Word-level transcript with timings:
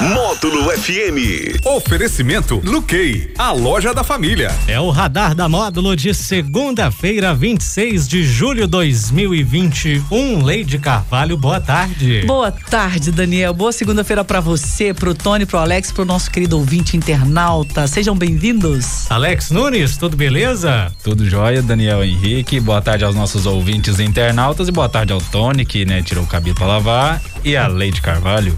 Módulo 0.00 0.70
FM. 0.70 1.60
Oferecimento 1.62 2.58
Luquei, 2.64 3.34
a 3.36 3.52
loja 3.52 3.92
da 3.92 4.02
família. 4.02 4.50
É 4.66 4.80
o 4.80 4.88
radar 4.88 5.34
da 5.34 5.46
módulo 5.46 5.94
de 5.94 6.14
segunda-feira, 6.14 7.34
26 7.34 8.08
de 8.08 8.24
julho 8.24 8.66
2021. 8.66 10.42
Leide 10.42 10.78
Carvalho, 10.78 11.36
boa 11.36 11.60
tarde. 11.60 12.22
Boa 12.26 12.50
tarde, 12.50 13.12
Daniel. 13.12 13.52
Boa 13.52 13.72
segunda-feira 13.72 14.24
para 14.24 14.40
você, 14.40 14.94
pro 14.94 15.14
Tony, 15.14 15.44
pro 15.44 15.58
Alex, 15.58 15.92
pro 15.92 16.06
nosso 16.06 16.30
querido 16.30 16.56
ouvinte 16.56 16.96
internauta. 16.96 17.86
Sejam 17.86 18.16
bem-vindos. 18.16 19.10
Alex 19.10 19.50
Nunes, 19.50 19.98
tudo 19.98 20.16
beleza? 20.16 20.90
Tudo 21.02 21.28
jóia, 21.28 21.60
Daniel 21.60 22.02
Henrique. 22.02 22.58
Boa 22.58 22.80
tarde 22.80 23.04
aos 23.04 23.14
nossos 23.14 23.44
ouvintes 23.44 24.00
internautas 24.00 24.66
e 24.66 24.72
boa 24.72 24.88
tarde 24.88 25.12
ao 25.12 25.20
Tony, 25.20 25.66
que 25.66 25.84
né, 25.84 26.02
tirou 26.02 26.24
o 26.24 26.26
cabelo 26.26 26.54
pra 26.54 26.66
lavar, 26.66 27.20
e 27.44 27.54
a 27.54 27.66
Leide 27.66 28.00
Carvalho. 28.00 28.56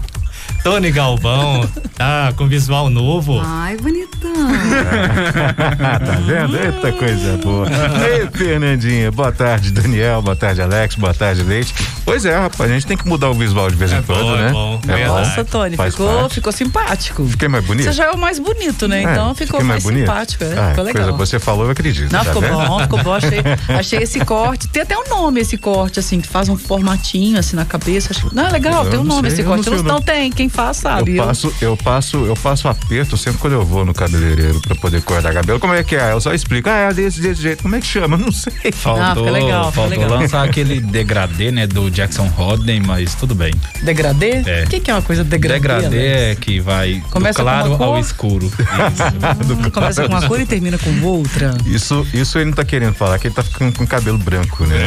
Tony 0.63 0.91
Galvão, 0.91 1.67
tá 1.95 2.33
com 2.35 2.45
visual 2.45 2.89
novo. 2.89 3.39
Ai, 3.43 3.77
bonitão. 3.77 4.07
tá 6.05 6.11
vendo? 6.25 6.57
Eita 6.57 6.91
coisa 6.91 7.37
boa. 7.37 7.67
Ei, 8.05 8.27
Fernandinha, 8.31 9.09
boa 9.11 9.31
tarde, 9.31 9.71
Daniel, 9.71 10.21
boa 10.21 10.35
tarde, 10.35 10.61
Alex, 10.61 10.95
boa 10.95 11.13
tarde, 11.13 11.41
Leite. 11.43 11.73
Pois 12.03 12.25
é, 12.25 12.37
rapaz, 12.37 12.69
a 12.69 12.73
gente 12.73 12.85
tem 12.85 12.97
que 12.97 13.07
mudar 13.07 13.29
o 13.29 13.33
visual 13.33 13.69
de 13.69 13.75
vez 13.77 13.91
em 13.93 13.97
É 13.97 14.01
quando, 14.01 14.21
bom, 14.23 14.35
é 14.35 14.41
né? 14.41 14.51
bom, 14.51 14.79
É. 14.89 15.07
Nossa, 15.07 15.45
Tony, 15.45 15.75
Faz 15.77 15.93
ficou, 15.93 16.19
parte. 16.21 16.35
ficou 16.35 16.51
simpático. 16.51 17.25
Fiquei 17.25 17.47
mais 17.47 17.65
bonito? 17.65 17.85
Você 17.85 17.91
já 17.93 18.05
é 18.05 18.11
o 18.11 18.17
mais 18.17 18.37
bonito, 18.39 18.87
né? 18.89 18.99
É, 18.99 19.11
Então 19.11 19.33
ficou 19.35 19.63
mais, 19.63 19.83
bonito? 19.83 20.05
simpático. 20.07 20.43
É, 20.43 20.47
Ah, 20.57 20.69
ficou 20.71 20.83
legal. 20.83 21.03
Coisa, 21.03 21.17
você 21.17 21.39
falou, 21.39 21.65
eu 21.65 21.71
acredito. 21.71 22.11
Não, 22.11 22.19
tá 22.19 22.25
ficou 22.25 22.41
vendo? 22.41 22.55
bom, 22.67 22.79
ficou 22.79 23.03
bom. 23.03 23.13
Achei, 23.13 23.39
achei 23.77 23.99
esse 24.03 24.19
corte. 24.25 24.67
Tem 24.67 24.83
até 24.83 24.97
um 24.97 25.07
nome 25.09 25.39
esse 25.41 25.57
corte, 25.57 25.99
assim, 25.99 26.19
que 26.19 26.27
faz 26.27 26.49
um 26.49 26.57
formatinho 26.57 27.39
assim 27.39 27.55
na 27.55 27.65
cabeça. 27.65 28.11
Acho, 28.11 28.33
não, 28.33 28.47
é 28.47 28.49
legal, 28.51 28.83
Eu 28.85 28.89
tem 28.91 28.99
um 28.99 29.03
não 29.03 29.15
nome 29.17 29.29
sei, 29.29 29.39
esse 29.39 29.43
não 29.47 29.55
corte. 29.55 29.69
Não, 29.69 29.77
não 29.77 29.83
nome. 29.95 30.05
tem, 30.05 30.31
quem 30.31 30.46
faz 30.49 30.77
sabe. 30.77 31.17
Eu 31.17 31.25
passo, 31.25 31.53
eu 31.61 31.77
passo, 31.77 32.17
eu 32.25 32.33
passo 32.35 32.67
aperto 32.67 33.17
sempre 33.17 33.39
quando 33.39 33.53
eu 33.53 33.65
vou 33.65 33.85
no 33.85 33.93
cabeleireiro 33.93 34.59
pra 34.61 34.75
poder 34.75 35.01
cortar 35.01 35.33
cabelo. 35.33 35.59
Como 35.59 35.73
é 35.73 35.83
que 35.83 35.95
é? 35.95 36.11
Eu 36.11 36.21
só 36.21 36.33
explico. 36.33 36.69
Ah, 36.69 36.89
é 36.89 36.93
desse, 36.93 37.21
desse 37.21 37.41
jeito. 37.41 37.63
Como 37.63 37.75
é 37.75 37.79
que 37.79 37.87
chama? 37.87 38.15
Não 38.17 38.31
sei. 38.31 38.71
Faltou, 38.71 39.25
fica 39.25 39.31
legal, 39.39 39.71
fica 39.71 39.81
faltou 39.81 39.99
legal. 39.99 40.19
lançar 40.19 40.43
aquele 40.45 40.79
degradê, 40.79 41.51
né, 41.51 41.67
do 41.67 41.89
Jackson 41.89 42.27
Rodney, 42.27 42.79
mas 42.79 43.15
tudo 43.15 43.33
bem. 43.35 43.53
Degradê? 43.81 44.43
É. 44.45 44.63
O 44.65 44.67
que, 44.69 44.79
que 44.79 44.91
é 44.91 44.93
uma 44.93 45.01
coisa 45.01 45.23
degradê? 45.23 45.59
Degradê 45.59 46.07
é 46.31 46.35
que 46.35 46.59
vai 46.59 47.01
Começa 47.11 47.39
do 47.39 47.45
com 47.45 47.51
uma 47.51 47.61
claro 47.63 47.77
cor? 47.77 47.87
ao 47.87 47.99
escuro. 47.99 48.45
Isso. 48.51 49.57
Hum, 49.65 49.69
começa 49.71 50.03
com 50.03 50.09
uma 50.09 50.27
cor 50.27 50.39
e 50.39 50.45
termina 50.45 50.77
com 50.77 51.01
outra. 51.05 51.55
Isso, 51.65 52.05
isso 52.13 52.37
ele 52.37 52.45
não 52.45 52.53
tá 52.53 52.65
querendo 52.65 52.93
falar, 52.93 53.17
que 53.19 53.27
ele 53.27 53.35
tá 53.35 53.43
ficando 53.43 53.75
com 53.75 53.85
cabelo 53.87 54.17
branco, 54.17 54.65
né? 54.65 54.77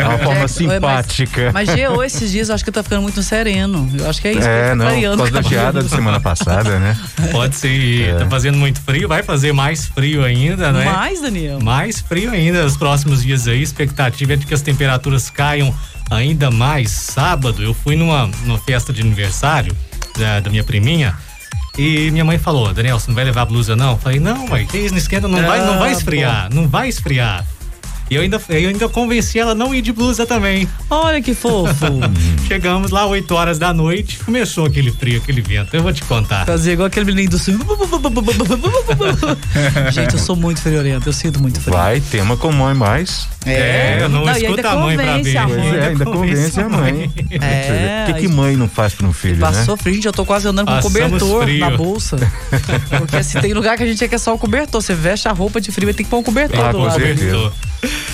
É, 0.00 0.04
uma 0.06 0.18
forma 0.18 0.44
É, 0.44 0.48
simpática. 0.48 1.50
Mas, 1.52 1.68
mas 1.68 1.76
geou 1.76 2.02
esses 2.04 2.30
dias, 2.30 2.48
eu 2.48 2.54
acho 2.54 2.64
que 2.64 2.70
tá 2.72 2.82
ficando 2.82 3.02
muito 3.02 3.22
sereno. 3.22 3.90
Eu 3.98 4.08
acho 4.08 4.20
que 4.20 4.28
é 4.28 4.32
isso. 4.32 4.47
É, 4.48 4.74
não, 4.74 4.86
por 4.86 5.16
causa 5.18 5.32
da 5.32 5.42
geada 5.42 5.82
da 5.82 5.88
semana 5.88 6.20
passada, 6.20 6.78
né? 6.78 6.96
Pode 7.30 7.56
ser, 7.56 8.16
tá 8.18 8.26
fazendo 8.26 8.56
muito 8.56 8.80
frio, 8.80 9.06
vai 9.08 9.22
fazer 9.22 9.52
mais 9.52 9.86
frio 9.86 10.24
ainda, 10.24 10.72
né? 10.72 10.84
Mais, 10.84 11.20
Daniel. 11.20 11.60
Mais 11.60 12.00
frio 12.00 12.30
ainda 12.30 12.62
nos 12.62 12.76
próximos 12.76 13.22
dias 13.22 13.46
aí. 13.46 13.62
Expectativa 13.62 14.32
é 14.32 14.36
de 14.36 14.46
que 14.46 14.54
as 14.54 14.62
temperaturas 14.62 15.30
caiam 15.30 15.74
ainda 16.10 16.50
mais. 16.50 16.90
Sábado 16.90 17.62
eu 17.62 17.74
fui 17.74 17.96
numa, 17.96 18.28
numa 18.44 18.58
festa 18.58 18.92
de 18.92 19.00
aniversário 19.02 19.74
da, 20.18 20.40
da 20.40 20.50
minha 20.50 20.64
priminha. 20.64 21.14
E 21.76 22.10
minha 22.10 22.24
mãe 22.24 22.38
falou, 22.38 22.74
Daniel, 22.74 22.98
você 22.98 23.08
não 23.08 23.14
vai 23.14 23.24
levar 23.24 23.44
blusa 23.44 23.76
não? 23.76 23.92
Eu 23.92 23.98
falei, 23.98 24.18
não, 24.18 24.48
mãe, 24.48 24.66
que 24.66 24.78
isso, 24.78 24.90
não 24.90 24.98
esquenta, 24.98 25.28
não 25.28 25.40
vai, 25.44 25.64
não 25.64 25.78
vai 25.78 25.90
Ah, 25.90 25.92
esfriar, 25.92 26.48
não 26.52 26.66
vai 26.66 26.88
esfriar. 26.88 27.44
E 28.10 28.14
eu 28.14 28.22
ainda, 28.22 28.40
eu 28.48 28.68
ainda 28.70 28.88
convenci 28.88 29.38
ela 29.38 29.52
a 29.52 29.54
não 29.54 29.74
ir 29.74 29.82
de 29.82 29.92
blusa 29.92 30.24
também. 30.26 30.66
Olha 30.88 31.20
que 31.20 31.34
fofo. 31.34 31.84
Chegamos 32.48 32.90
lá 32.90 33.04
8 33.06 33.34
horas 33.34 33.58
da 33.58 33.72
noite, 33.74 34.18
começou 34.24 34.64
aquele 34.66 34.90
frio, 34.90 35.18
aquele 35.18 35.42
vento. 35.42 35.74
Eu 35.74 35.82
vou 35.82 35.92
te 35.92 36.02
contar. 36.04 36.46
Fazer 36.46 36.72
igual 36.72 36.86
aquele 36.86 37.04
menino 37.06 37.30
do 37.30 37.38
sul. 37.38 37.54
Gente, 39.92 40.14
eu 40.14 40.18
sou 40.18 40.36
muito 40.36 40.60
friorento, 40.60 41.08
eu 41.08 41.12
sinto 41.12 41.40
muito 41.40 41.60
frio. 41.60 41.76
Vai, 41.76 42.00
tema 42.00 42.36
com 42.36 42.50
mãe 42.52 42.74
mais. 42.74 43.26
É, 43.44 44.06
não, 44.08 44.28
e 44.28 44.42
escuta 44.42 44.70
a 44.70 44.76
mãe 44.76 44.96
pra 44.96 45.18
ver. 45.18 45.36
a 45.36 45.46
Pois 45.46 45.58
mãe. 45.58 45.76
é, 45.78 45.86
ainda 45.88 46.04
convence 46.04 46.60
a 46.60 46.68
mãe. 46.68 47.10
É, 47.40 48.06
O 48.08 48.14
que, 48.14 48.20
que 48.20 48.28
mãe 48.28 48.56
não 48.56 48.68
faz 48.68 48.94
pra 48.94 49.06
um 49.06 49.12
filho, 49.12 49.38
Passou 49.38 49.76
né? 49.76 49.82
frio, 49.82 49.94
gente, 49.94 50.06
eu 50.06 50.12
tô 50.12 50.24
quase 50.24 50.48
andando 50.48 50.66
com 50.66 50.72
Passamos 50.74 50.94
cobertor 51.22 51.42
frio. 51.44 51.60
na 51.60 51.70
bolsa. 51.76 52.16
Porque 52.98 53.22
se 53.22 53.40
tem 53.40 53.52
lugar 53.52 53.76
que 53.76 53.82
a 53.82 53.86
gente 53.86 54.06
quer 54.08 54.18
só 54.18 54.34
o 54.34 54.38
cobertor, 54.38 54.80
você 54.82 54.94
veste 54.94 55.28
a 55.28 55.32
roupa 55.32 55.60
de 55.60 55.70
frio 55.70 55.88
e 55.90 55.94
tem 55.94 56.04
que 56.04 56.10
pôr 56.10 56.18
um 56.18 56.22
cobertor 56.22 56.60
Ah, 56.64 56.72
do 56.72 56.78
com 56.78 56.84
lado. 56.84 57.00
certeza. 57.00 57.52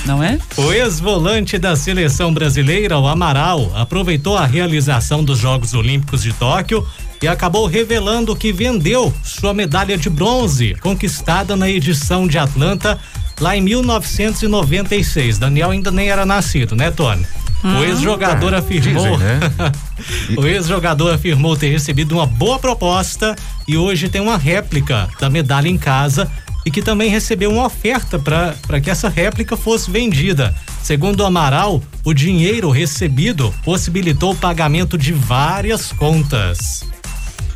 Não 0.05 0.23
é? 0.23 0.39
O 0.57 0.73
ex-volante 0.73 1.59
da 1.59 1.75
seleção 1.75 2.33
brasileira, 2.33 2.99
o 2.99 3.07
Amaral, 3.07 3.73
aproveitou 3.75 4.37
a 4.37 4.45
realização 4.45 5.25
dos 5.25 5.39
Jogos 5.39 5.73
Olímpicos 5.73 6.23
de 6.23 6.33
Tóquio 6.33 6.87
e 7.23 7.29
acabou 7.29 7.67
revelando 7.67 8.37
que 8.37 8.53
vendeu 8.53 9.13
sua 9.23 9.55
medalha 9.55 9.97
de 9.97 10.11
bronze, 10.11 10.75
conquistada 10.81 11.57
na 11.57 11.71
edição 11.71 12.27
de 12.29 12.37
Atlanta 12.37 12.99
lá 13.41 13.57
em 13.57 13.63
1996. 13.63 15.39
Daniel 15.39 15.71
ainda 15.71 15.91
nem 15.91 16.11
era 16.11 16.27
nascido, 16.27 16.77
né, 16.77 16.91
Tony? 16.91 17.27
O 17.65 17.83
ex-jogador 17.83 18.53
afirmou. 18.53 19.17
Dizem, 19.17 19.19
né? 19.19 19.41
O 20.37 20.45
ex-jogador 20.45 21.15
afirmou 21.15 21.57
ter 21.57 21.71
recebido 21.71 22.13
uma 22.13 22.27
boa 22.27 22.59
proposta 22.59 23.35
e 23.67 23.77
hoje 23.77 24.11
tem 24.11 24.21
uma 24.21 24.37
réplica 24.37 25.09
da 25.19 25.31
medalha 25.31 25.69
em 25.69 25.79
casa 25.79 26.31
e 26.65 26.71
que 26.71 26.83
também 26.83 27.11
recebeu 27.11 27.51
uma 27.51 27.67
oferta 27.67 28.19
para 28.19 28.81
que 28.81 28.91
essa 28.91 29.09
réplica 29.09 29.57
fosse 29.57 29.91
vendida. 29.91 30.55
Segundo 30.83 31.21
o 31.21 31.25
Amaral, 31.25 31.83
o 32.05 32.13
dinheiro 32.13 32.71
recebido 32.71 33.55
possibilitou 33.65 34.33
o 34.33 34.37
pagamento 34.37 34.99
de 34.99 35.13
várias 35.13 35.93
contas. 35.93 36.85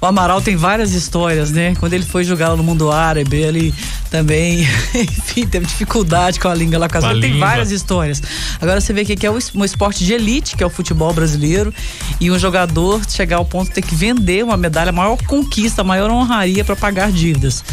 O 0.01 0.07
Amaral 0.07 0.41
tem 0.41 0.55
várias 0.55 0.93
histórias, 0.93 1.51
né? 1.51 1.75
Quando 1.75 1.93
ele 1.93 2.05
foi 2.05 2.23
jogar 2.23 2.51
lá 2.51 2.57
no 2.57 2.63
mundo 2.63 2.91
árabe, 2.91 3.37
ele 3.37 3.75
também, 4.11 4.61
enfim, 4.95 5.45
teve 5.45 5.67
dificuldade 5.67 6.39
com 6.39 6.49
a 6.49 6.55
língua 6.55 6.79
lá 6.79 6.89
com 6.89 6.99
a 6.99 7.15
Tem 7.21 7.37
várias 7.37 7.73
histórias. 7.73 8.23
Agora 8.61 8.81
você 8.81 8.93
vê 8.93 9.05
que 9.05 9.15
aqui 9.15 9.27
é 9.27 9.31
um 9.31 9.65
esporte 9.65 10.05
de 10.05 10.13
elite, 10.13 10.57
que 10.57 10.63
é 10.63 10.67
o 10.67 10.71
futebol 10.71 11.13
brasileiro, 11.13 11.75
e 12.21 12.31
um 12.31 12.39
jogador 12.39 13.03
chegar 13.09 13.39
ao 13.39 13.45
ponto 13.45 13.69
de 13.69 13.75
ter 13.75 13.83
que 13.83 13.95
vender 13.95 14.45
uma 14.45 14.57
medalha, 14.57 14.91
a 14.91 14.93
maior 14.93 15.17
conquista, 15.25 15.81
a 15.83 15.85
maior 15.85 16.11
honraria 16.11 16.65
para 16.65 16.77
pagar 16.77 17.11
dívidas. 17.11 17.65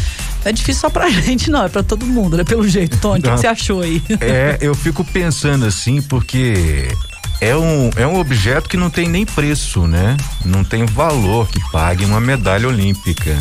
É 0.46 0.52
difícil 0.52 0.80
só 0.82 0.88
pra 0.88 1.10
gente, 1.10 1.50
não, 1.50 1.64
é 1.64 1.68
pra 1.68 1.82
todo 1.82 2.06
mundo, 2.06 2.36
né? 2.36 2.44
Pelo 2.44 2.66
jeito. 2.68 2.96
Tony, 2.98 3.18
o 3.18 3.22
que 3.22 3.28
que 3.28 3.30
Não. 3.30 3.36
você 3.36 3.46
achou 3.48 3.82
aí? 3.82 4.00
É, 4.20 4.58
eu 4.60 4.74
fico 4.76 5.04
pensando 5.04 5.66
assim, 5.66 6.00
porque 6.00 6.88
é 7.40 7.56
um, 7.56 7.90
é 7.96 8.06
um 8.06 8.18
objeto 8.20 8.68
que 8.68 8.76
não 8.76 8.88
tem 8.88 9.08
nem 9.08 9.26
preço, 9.26 9.88
né? 9.88 10.16
Não 10.44 10.62
tem 10.62 10.86
valor 10.86 11.48
que 11.48 11.60
pague 11.72 12.04
uma 12.04 12.20
medalha 12.20 12.68
olímpica. 12.68 13.36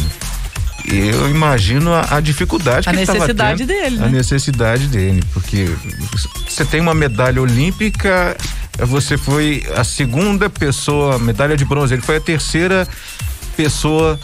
Eu 0.87 1.29
imagino 1.29 1.93
a, 1.93 2.17
a 2.17 2.19
dificuldade 2.19 2.87
A 2.87 2.91
que 2.91 2.97
necessidade 2.97 3.65
tendo, 3.65 3.67
dele, 3.67 3.97
A 3.97 4.01
né? 4.01 4.09
necessidade 4.09 4.87
dele, 4.87 5.23
porque 5.33 5.69
você 6.47 6.65
tem 6.65 6.79
uma 6.79 6.93
medalha 6.93 7.41
olímpica, 7.41 8.35
você 8.79 9.17
foi 9.17 9.63
a 9.75 9.83
segunda 9.83 10.49
pessoa, 10.49 11.17
medalha 11.17 11.55
de 11.55 11.65
bronze, 11.65 11.93
ele 11.93 12.01
foi 12.03 12.17
a 12.17 12.21
terceira 12.21 12.87
pessoa 13.55 14.19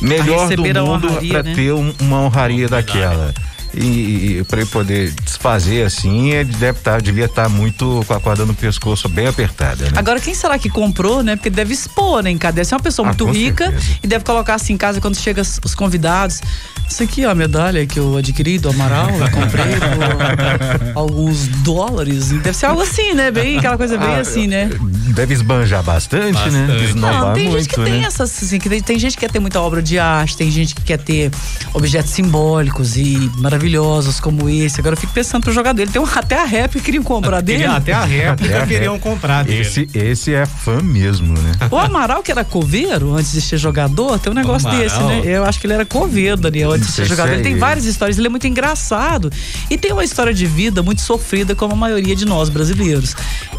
melhor 0.00 0.48
do 0.48 0.62
mundo 0.62 1.08
honraria, 1.08 1.32
para 1.32 1.42
né? 1.42 1.54
ter 1.54 1.72
um- 1.72 1.94
uma 2.00 2.20
honraria 2.20 2.68
daquela. 2.68 3.34
E, 3.76 4.38
e 4.38 4.44
para 4.44 4.60
ele 4.60 4.70
poder 4.70 5.12
desfazer 5.22 5.84
assim, 5.84 6.30
ele 6.30 6.52
deve 6.54 6.78
tá, 6.80 6.98
devia 6.98 7.26
estar 7.26 7.48
muito 7.48 8.02
com 8.06 8.14
a 8.14 8.20
corda 8.20 8.44
no 8.46 8.54
pescoço 8.54 9.08
bem 9.08 9.26
apertada, 9.26 9.84
né? 9.84 9.92
Agora, 9.96 10.18
quem 10.20 10.34
será 10.34 10.58
que 10.58 10.70
comprou, 10.70 11.22
né? 11.22 11.36
Porque 11.36 11.50
deve 11.50 11.74
expor, 11.74 12.22
né, 12.22 12.30
em 12.30 12.38
casa. 12.38 12.54
Deve 12.54 12.68
ser 12.68 12.74
uma 12.74 12.80
pessoa 12.80 13.06
Ah, 13.06 13.10
muito 13.10 13.26
rica 13.30 13.66
certeza. 13.70 13.98
e 14.02 14.06
deve 14.06 14.24
colocar 14.24 14.54
assim 14.54 14.72
em 14.72 14.76
casa 14.78 15.00
quando 15.00 15.16
chega 15.16 15.42
os 15.42 15.60
os 15.64 15.74
convidados. 15.74 16.40
Isso 16.88 17.02
aqui 17.02 17.24
é 17.24 17.26
a 17.26 17.34
medalha 17.34 17.84
que 17.84 17.98
eu 17.98 18.16
adquiri 18.16 18.58
do 18.58 18.68
Amaral, 18.70 19.10
eu 19.10 19.28
comprei 19.32 19.64
por 19.74 20.96
alguns 20.96 21.48
dólares. 21.64 22.30
Deve 22.30 22.52
ser 22.56 22.66
algo 22.66 22.82
assim, 22.82 23.12
né? 23.12 23.30
Bem, 23.32 23.58
aquela 23.58 23.76
coisa 23.76 23.98
bem 23.98 24.08
Ah, 24.14 24.20
assim, 24.20 24.46
né? 24.46 24.70
Deve 25.14 25.34
esbanjar 25.34 25.82
bastante, 25.82 26.32
né? 26.50 26.66
Bastante. 26.66 26.84
Esnobar 26.84 27.20
Não, 27.20 27.32
tem 27.34 27.44
muito, 27.48 27.58
gente 27.58 27.68
que 27.68 27.80
né? 27.80 27.86
tem 27.86 28.04
essas, 28.04 28.42
assim, 28.42 28.58
que 28.60 28.68
tem, 28.68 28.80
tem 28.80 28.98
gente 28.98 29.14
que 29.14 29.20
quer 29.26 29.30
ter 29.32 29.40
muita 29.40 29.60
obra 29.60 29.82
de 29.82 29.98
arte, 29.98 30.36
tem 30.36 30.48
gente 30.50 30.74
que 30.76 30.82
quer 30.82 30.98
ter 30.98 31.30
objetos 31.74 32.12
simbólicos 32.12 32.96
e 32.96 33.30
maravilhosos. 33.38 33.65
Maravilhosos 33.70 34.20
como 34.20 34.48
esse. 34.48 34.80
Agora 34.80 34.94
eu 34.94 35.00
fico 35.00 35.12
pensando 35.12 35.42
pro 35.42 35.52
jogador. 35.52 35.80
Ele 35.82 35.90
tem 35.90 36.00
um, 36.00 36.06
até 36.14 36.40
a 36.40 36.44
réplica 36.44 36.84
queriam 36.84 37.02
comprar 37.02 37.40
dele. 37.40 37.58
Queria- 37.64 37.76
Até 37.76 37.92
a 37.92 38.04
réplica 38.04 38.56
Até 38.58 38.66
queriam 38.66 38.98
comprar 38.98 39.44
dele. 39.44 39.60
Esse, 39.62 39.88
esse 39.92 40.34
é 40.34 40.46
fã 40.46 40.80
mesmo, 40.80 41.34
né? 41.38 41.52
O 41.70 41.76
Amaral, 41.76 42.22
que 42.22 42.30
era 42.30 42.44
coveiro 42.44 43.14
antes 43.14 43.32
de 43.32 43.40
ser 43.40 43.58
jogador, 43.58 44.18
tem 44.18 44.30
um 44.32 44.34
negócio 44.34 44.68
Amaral. 44.68 44.84
desse, 44.84 45.02
né? 45.02 45.22
Eu 45.24 45.44
acho 45.44 45.60
que 45.60 45.66
ele 45.66 45.74
era 45.74 45.84
coveiro, 45.84 46.36
Daniel, 46.36 46.72
antes 46.72 46.86
de 46.88 46.92
ser 46.92 47.04
jogador. 47.06 47.30
é 47.30 47.34
ele 47.34 47.42
tem 47.42 47.52
ele. 47.52 47.60
várias 47.60 47.84
histórias, 47.84 48.16
ele 48.18 48.26
é 48.26 48.30
muito 48.30 48.46
engraçado. 48.46 49.30
E 49.70 49.76
tem 49.76 49.92
uma 49.92 50.04
história 50.04 50.32
de 50.32 50.46
vida 50.46 50.82
muito 50.82 51.02
sofrida, 51.02 51.54
como 51.54 51.72
a 51.72 51.76
maioria 51.76 52.14
de 52.14 52.24
nós 52.24 52.48
brasileiros. 52.48 53.16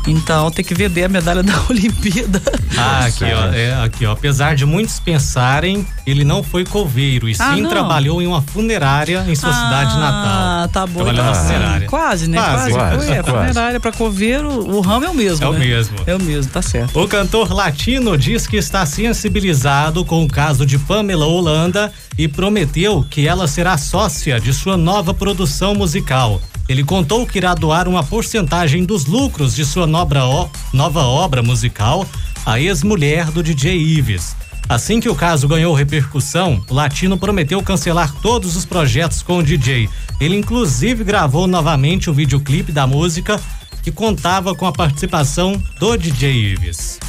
Então 0.07 0.50
tem 0.51 0.63
que 0.63 0.74
vender 0.74 1.04
a 1.04 1.09
medalha 1.09 1.44
da 1.44 1.54
Olimpíada. 1.69 2.42
Ah, 2.77 3.06
aqui 3.06 3.24
ó, 3.25 3.54
é, 3.54 3.83
aqui 3.83 4.06
ó. 4.06 4.12
Apesar 4.13 4.56
de 4.56 4.65
muitos 4.65 5.00
pensarem, 5.00 5.86
ele 6.06 6.24
não 6.24 6.42
foi 6.44 6.63
coveiro 6.65 7.27
e 7.27 7.36
Ah, 7.39 7.54
sim 7.56 7.62
não. 7.62 7.69
trabalhou 7.69 8.21
em 8.21 8.27
uma 8.27 8.42
funerária 8.42 9.24
em 9.27 9.36
sua 9.36 9.54
cidade 9.54 9.96
natal. 9.97 10.47
Ah, 10.63 10.69
tá 10.71 10.88
bom. 10.88 11.01
Então, 11.01 11.13
na 11.13 11.81
quase, 11.88 12.27
né? 12.27 12.38
Quase, 12.38 12.71
Quase. 12.71 12.71
quase, 12.71 13.05
foi, 13.05 13.15
é, 13.15 13.23
quase. 13.23 13.38
funerária 13.38 13.79
pra 13.79 13.91
coveiro, 13.91 14.49
o 14.49 14.81
ramo 14.81 15.05
é 15.05 15.09
o 15.09 15.13
mesmo. 15.13 15.45
É 15.45 15.49
o 15.49 15.53
né? 15.53 15.59
mesmo. 15.59 15.97
É 16.05 16.15
o 16.15 16.21
mesmo, 16.21 16.51
tá 16.51 16.61
certo. 16.61 16.99
O 16.99 17.07
cantor 17.07 17.51
latino 17.51 18.17
diz 18.17 18.47
que 18.47 18.57
está 18.57 18.85
sensibilizado 18.85 20.05
com 20.05 20.23
o 20.23 20.27
caso 20.27 20.65
de 20.65 20.77
Pamela 20.77 21.25
Holanda 21.25 21.91
e 22.17 22.27
prometeu 22.27 23.05
que 23.09 23.27
ela 23.27 23.47
será 23.47 23.77
sócia 23.77 24.39
de 24.39 24.53
sua 24.53 24.77
nova 24.77 25.13
produção 25.13 25.75
musical. 25.75 26.41
Ele 26.67 26.83
contou 26.83 27.25
que 27.25 27.38
irá 27.38 27.53
doar 27.53 27.88
uma 27.88 28.03
porcentagem 28.03 28.83
dos 28.83 29.05
lucros 29.05 29.55
de 29.55 29.63
sua 29.63 29.88
nova 29.88 31.01
obra 31.05 31.41
musical 31.41 32.05
à 32.45 32.59
ex-mulher 32.59 33.31
do 33.31 33.41
DJ 33.41 33.77
Ives. 33.77 34.35
Assim 34.69 35.00
que 35.00 35.08
o 35.08 35.16
caso 35.16 35.48
ganhou 35.48 35.74
repercussão, 35.74 36.62
o 36.69 36.74
latino 36.74 37.18
prometeu 37.18 37.64
cancelar 37.64 38.14
todos 38.22 38.58
os 38.58 38.66
projetos 38.66 39.22
com 39.22 39.38
o 39.38 39.44
DJ. 39.44 39.90
Ele 40.19 40.36
inclusive 40.36 41.06
gravou 41.06 41.48
novamente 41.48 42.10
o 42.10 42.14
videoclipe 42.14 42.74
da 42.74 42.86
música 42.86 43.40
que 43.81 43.92
contava 43.92 44.54
com 44.54 44.66
a 44.66 44.74
participação 44.74 45.62
do 45.80 45.96
DJ 45.96 46.52
Ives. 46.52 47.00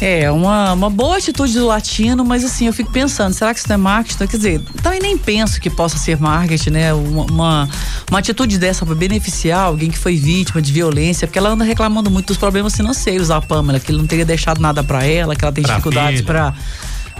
É, 0.00 0.30
uma, 0.30 0.72
uma 0.72 0.88
boa 0.88 1.18
atitude 1.18 1.52
do 1.52 1.66
latino, 1.66 2.24
mas 2.24 2.42
assim, 2.42 2.66
eu 2.66 2.72
fico 2.72 2.90
pensando, 2.90 3.34
será 3.34 3.52
que 3.52 3.60
isso 3.60 3.68
não 3.68 3.74
é 3.74 3.76
marketing? 3.76 4.26
Quer 4.26 4.36
dizer, 4.36 4.60
também 4.82 4.98
nem 4.98 5.18
penso 5.18 5.60
que 5.60 5.68
possa 5.68 5.98
ser 5.98 6.18
marketing, 6.18 6.70
né? 6.70 6.94
Uma, 6.94 7.24
uma, 7.24 7.68
uma 8.08 8.18
atitude 8.18 8.58
dessa 8.58 8.86
para 8.86 8.94
beneficiar 8.94 9.60
alguém 9.60 9.90
que 9.90 9.98
foi 9.98 10.16
vítima 10.16 10.62
de 10.62 10.72
violência, 10.72 11.26
porque 11.28 11.38
ela 11.38 11.50
anda 11.50 11.64
reclamando 11.64 12.10
muito 12.10 12.28
dos 12.28 12.38
problemas 12.38 12.74
financeiros 12.74 13.28
da 13.28 13.42
Pamela, 13.42 13.78
que 13.78 13.90
ele 13.90 13.98
não 13.98 14.06
teria 14.06 14.24
deixado 14.24 14.58
nada 14.58 14.82
para 14.82 15.04
ela, 15.04 15.36
que 15.36 15.44
ela 15.44 15.52
tem 15.52 15.62
Pra 15.62 15.74
dificuldades 15.74 16.22
para 16.22 16.54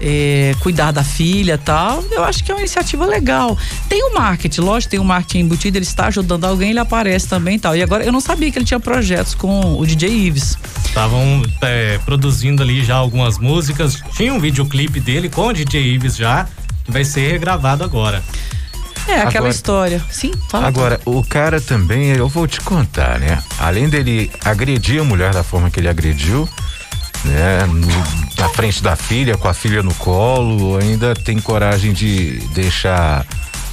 é, 0.00 0.54
cuidar 0.60 0.90
da 0.92 1.04
filha 1.04 1.54
e 1.54 1.58
tal. 1.58 2.02
Eu 2.10 2.24
acho 2.24 2.42
que 2.42 2.50
é 2.50 2.54
uma 2.54 2.60
iniciativa 2.60 3.04
legal. 3.06 3.56
Tem 3.88 4.02
o 4.04 4.14
marketing, 4.14 4.60
lógico, 4.62 4.90
tem 4.90 5.00
o 5.00 5.04
marketing 5.04 5.40
embutido, 5.40 5.76
ele 5.78 5.84
está 5.84 6.06
ajudando 6.06 6.44
alguém, 6.44 6.70
ele 6.70 6.78
aparece 6.78 7.28
também 7.28 7.56
e 7.56 7.58
tal. 7.58 7.76
E 7.76 7.82
agora, 7.82 8.04
eu 8.04 8.12
não 8.12 8.20
sabia 8.20 8.50
que 8.50 8.58
ele 8.58 8.64
tinha 8.64 8.80
projetos 8.80 9.34
com 9.34 9.78
o 9.78 9.86
DJ 9.86 10.08
Ives. 10.10 10.56
Estavam 10.86 11.42
é, 11.62 11.98
produzindo 12.04 12.62
ali 12.62 12.84
já 12.84 12.96
algumas 12.96 13.38
músicas. 13.38 14.02
Tinha 14.16 14.32
um 14.32 14.40
videoclipe 14.40 15.00
dele 15.00 15.28
com 15.28 15.46
o 15.48 15.52
DJ 15.52 15.94
Ives 15.94 16.16
já, 16.16 16.46
que 16.84 16.90
vai 16.90 17.04
ser 17.04 17.30
regravado 17.30 17.84
agora. 17.84 18.22
É, 19.08 19.14
aquela 19.14 19.28
Agora- 19.28 19.48
história. 19.50 20.04
Sim, 20.10 20.30
fala. 20.48 20.68
Agora, 20.68 21.00
o 21.04 21.24
cara 21.24 21.60
também, 21.60 22.08
eu 22.10 22.28
vou 22.28 22.46
te 22.46 22.60
contar, 22.60 23.18
né? 23.18 23.42
Além 23.58 23.88
dele 23.88 24.30
agredir 24.44 25.00
a 25.00 25.04
mulher 25.04 25.32
da 25.32 25.42
forma 25.42 25.70
que 25.70 25.80
ele 25.80 25.88
agrediu, 25.88 26.48
né? 27.24 27.66
no- 27.66 28.29
na 28.40 28.48
frente 28.48 28.82
da 28.82 28.96
filha, 28.96 29.36
com 29.36 29.46
a 29.48 29.54
filha 29.54 29.82
no 29.82 29.94
colo, 29.94 30.78
ainda 30.78 31.14
tem 31.14 31.38
coragem 31.38 31.92
de 31.92 32.38
deixar 32.54 33.24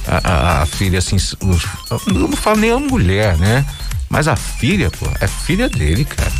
a, 0.06 0.20
a- 0.58 0.62
a 0.62 0.66
filha 0.66 0.98
assim. 0.98 1.16
os- 1.16 1.34
eu 1.90 2.00
não 2.14 2.32
falo 2.32 2.58
nem 2.58 2.70
a 2.70 2.78
mulher, 2.78 3.36
né? 3.38 3.64
Mas 4.10 4.28
a 4.28 4.36
filha, 4.36 4.90
pô, 4.90 5.06
é 5.20 5.26
filha 5.26 5.68
dele, 5.68 6.04
cara. 6.04 6.32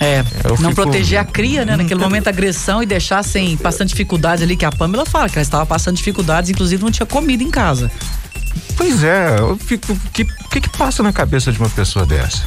É, 0.00 0.24
Eu 0.44 0.50
não 0.58 0.70
fico- 0.70 0.74
proteger 0.82 1.18
a 1.20 1.24
cria, 1.24 1.64
né? 1.64 1.76
Naquele 1.76 2.00
momento, 2.00 2.26
agressão 2.28 2.82
e 2.82 2.86
deixar 2.86 3.22
sem, 3.22 3.56
passando 3.56 3.88
dificuldades 3.88 4.42
ali, 4.42 4.56
que 4.56 4.64
a 4.64 4.72
Pamela 4.72 5.06
fala 5.06 5.28
que 5.28 5.36
ela 5.38 5.42
estava 5.42 5.64
passando 5.64 5.96
dificuldades, 5.96 6.50
inclusive 6.50 6.82
não 6.82 6.90
tinha 6.90 7.06
comida 7.06 7.42
em 7.44 7.50
casa. 7.50 7.90
Pois 8.76 9.04
é, 9.04 9.36
eu 9.38 9.56
fico. 9.56 9.92
O 9.92 9.96
que, 10.12 10.24
que 10.24 10.60
que 10.60 10.68
passa 10.70 11.02
na 11.04 11.12
cabeça 11.12 11.52
de 11.52 11.58
uma 11.58 11.70
pessoa 11.70 12.04
dessa? 12.04 12.42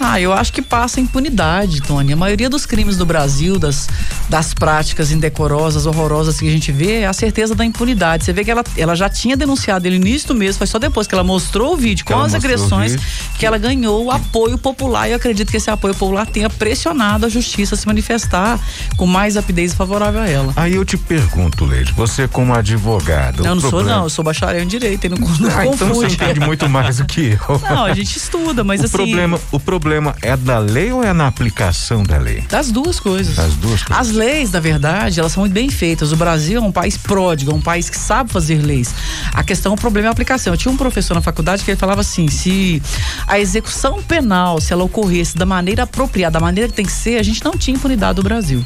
Ah, 0.00 0.20
eu 0.20 0.32
acho 0.32 0.52
que 0.52 0.62
passa 0.62 1.00
impunidade, 1.00 1.80
Tony. 1.82 2.12
A 2.12 2.16
maioria 2.16 2.48
dos 2.48 2.64
crimes 2.64 2.96
do 2.96 3.04
Brasil, 3.04 3.58
das, 3.58 3.88
das 4.28 4.54
práticas 4.54 5.10
indecorosas, 5.10 5.86
horrorosas 5.86 6.38
que 6.38 6.46
a 6.46 6.50
gente 6.50 6.70
vê, 6.70 7.00
é 7.00 7.06
a 7.06 7.12
certeza 7.12 7.54
da 7.54 7.64
impunidade. 7.64 8.24
Você 8.24 8.32
vê 8.32 8.44
que 8.44 8.50
ela, 8.50 8.64
ela 8.76 8.94
já 8.94 9.08
tinha 9.08 9.36
denunciado 9.36 9.86
ele 9.86 9.98
no 9.98 10.06
início 10.06 10.28
do 10.28 10.34
mês, 10.34 10.56
foi 10.56 10.66
só 10.66 10.78
depois 10.78 11.06
que 11.06 11.14
ela 11.14 11.24
mostrou 11.24 11.74
o 11.74 11.76
vídeo 11.76 12.04
com 12.04 12.12
ela 12.12 12.26
as 12.26 12.34
agressões 12.34 12.96
que 13.38 13.44
ela 13.44 13.58
ganhou 13.58 14.04
o 14.04 14.10
apoio 14.10 14.56
popular. 14.56 15.08
E 15.08 15.12
eu 15.12 15.16
acredito 15.16 15.50
que 15.50 15.56
esse 15.56 15.70
apoio 15.70 15.94
popular 15.94 16.26
tenha 16.26 16.48
pressionado 16.48 17.26
a 17.26 17.28
justiça 17.28 17.74
a 17.74 17.78
se 17.78 17.86
manifestar 17.86 18.58
com 18.96 19.06
mais 19.06 19.34
rapidez 19.36 19.74
favorável 19.74 20.20
a 20.20 20.28
ela. 20.28 20.52
Aí 20.56 20.74
eu 20.74 20.84
te 20.84 20.96
pergunto, 20.96 21.64
Leide, 21.64 21.92
você 21.92 22.28
como 22.28 22.54
advogada. 22.54 23.42
Eu 23.46 23.54
não 23.54 23.60
sou, 23.60 23.70
problema- 23.70 23.96
não, 23.96 24.04
eu 24.04 24.10
sou 24.10 24.24
bacharel 24.24 24.62
em 24.62 24.66
direito, 24.66 25.06
e 25.06 25.08
não, 25.08 25.18
não 25.40 25.50
Ah, 25.56 25.66
então 25.66 25.76
você 25.76 25.84
confunde. 25.86 26.14
entende 26.14 26.40
muito 26.40 26.68
mais 26.68 26.98
do 26.98 27.04
que 27.04 27.36
eu. 27.48 27.60
Não, 27.68 27.84
a 27.84 27.94
gente 27.94 28.16
estuda, 28.16 28.62
mas 28.62 28.80
o 28.80 28.84
assim. 28.84 28.92
problema, 28.96 29.40
o 29.50 29.58
problema 29.58 29.87
é 30.22 30.36
da 30.36 30.58
lei 30.58 30.92
ou 30.92 31.02
é 31.02 31.12
na 31.12 31.26
aplicação 31.26 32.02
da 32.02 32.18
lei? 32.18 32.44
Das 32.48 32.70
duas 32.70 33.00
coisas. 33.00 33.36
Das 33.36 33.54
duas 33.54 33.82
coisas. 33.82 34.08
As 34.08 34.14
leis, 34.14 34.52
na 34.52 34.60
verdade, 34.60 35.20
elas 35.20 35.32
são 35.32 35.42
muito 35.42 35.52
bem 35.52 35.68
feitas. 35.68 36.12
O 36.12 36.16
Brasil 36.16 36.60
é 36.60 36.64
um 36.64 36.72
país 36.72 36.96
pródigo, 36.96 37.50
é 37.50 37.54
um 37.54 37.60
país 37.60 37.88
que 37.88 37.96
sabe 37.96 38.30
fazer 38.30 38.62
leis. 38.62 38.94
A 39.32 39.42
questão, 39.42 39.74
o 39.74 39.76
problema 39.76 40.06
é 40.06 40.10
a 40.10 40.12
aplicação. 40.12 40.52
Eu 40.52 40.56
tinha 40.56 40.72
um 40.72 40.76
professor 40.76 41.14
na 41.14 41.20
faculdade 41.20 41.64
que 41.64 41.70
ele 41.70 41.78
falava 41.78 42.00
assim: 42.00 42.28
se 42.28 42.82
a 43.26 43.38
execução 43.38 44.02
penal, 44.02 44.60
se 44.60 44.72
ela 44.72 44.84
ocorresse 44.84 45.36
da 45.36 45.46
maneira 45.46 45.84
apropriada, 45.84 46.34
da 46.34 46.40
maneira 46.40 46.68
que 46.68 46.74
tem 46.74 46.86
que 46.86 46.92
ser, 46.92 47.18
a 47.18 47.22
gente 47.22 47.44
não 47.44 47.52
tinha 47.52 47.76
impunidade 47.76 48.16
no 48.18 48.22
Brasil. 48.22 48.62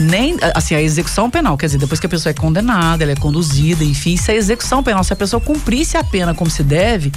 Nem, 0.00 0.36
assim, 0.54 0.74
a 0.74 0.80
execução 0.80 1.30
penal, 1.30 1.58
quer 1.58 1.66
dizer, 1.66 1.78
depois 1.78 2.00
que 2.00 2.06
a 2.06 2.08
pessoa 2.08 2.30
é 2.30 2.34
condenada, 2.34 3.04
ela 3.04 3.12
é 3.12 3.16
conduzida, 3.16 3.84
enfim, 3.84 4.14
isso 4.14 4.30
é 4.30 4.34
execução 4.34 4.82
penal. 4.82 5.04
Se 5.04 5.12
a 5.12 5.16
pessoa 5.16 5.40
cumprisse 5.40 5.98
a 5.98 6.02
pena 6.02 6.34
como 6.34 6.50
se 6.50 6.62
deve, 6.62 7.12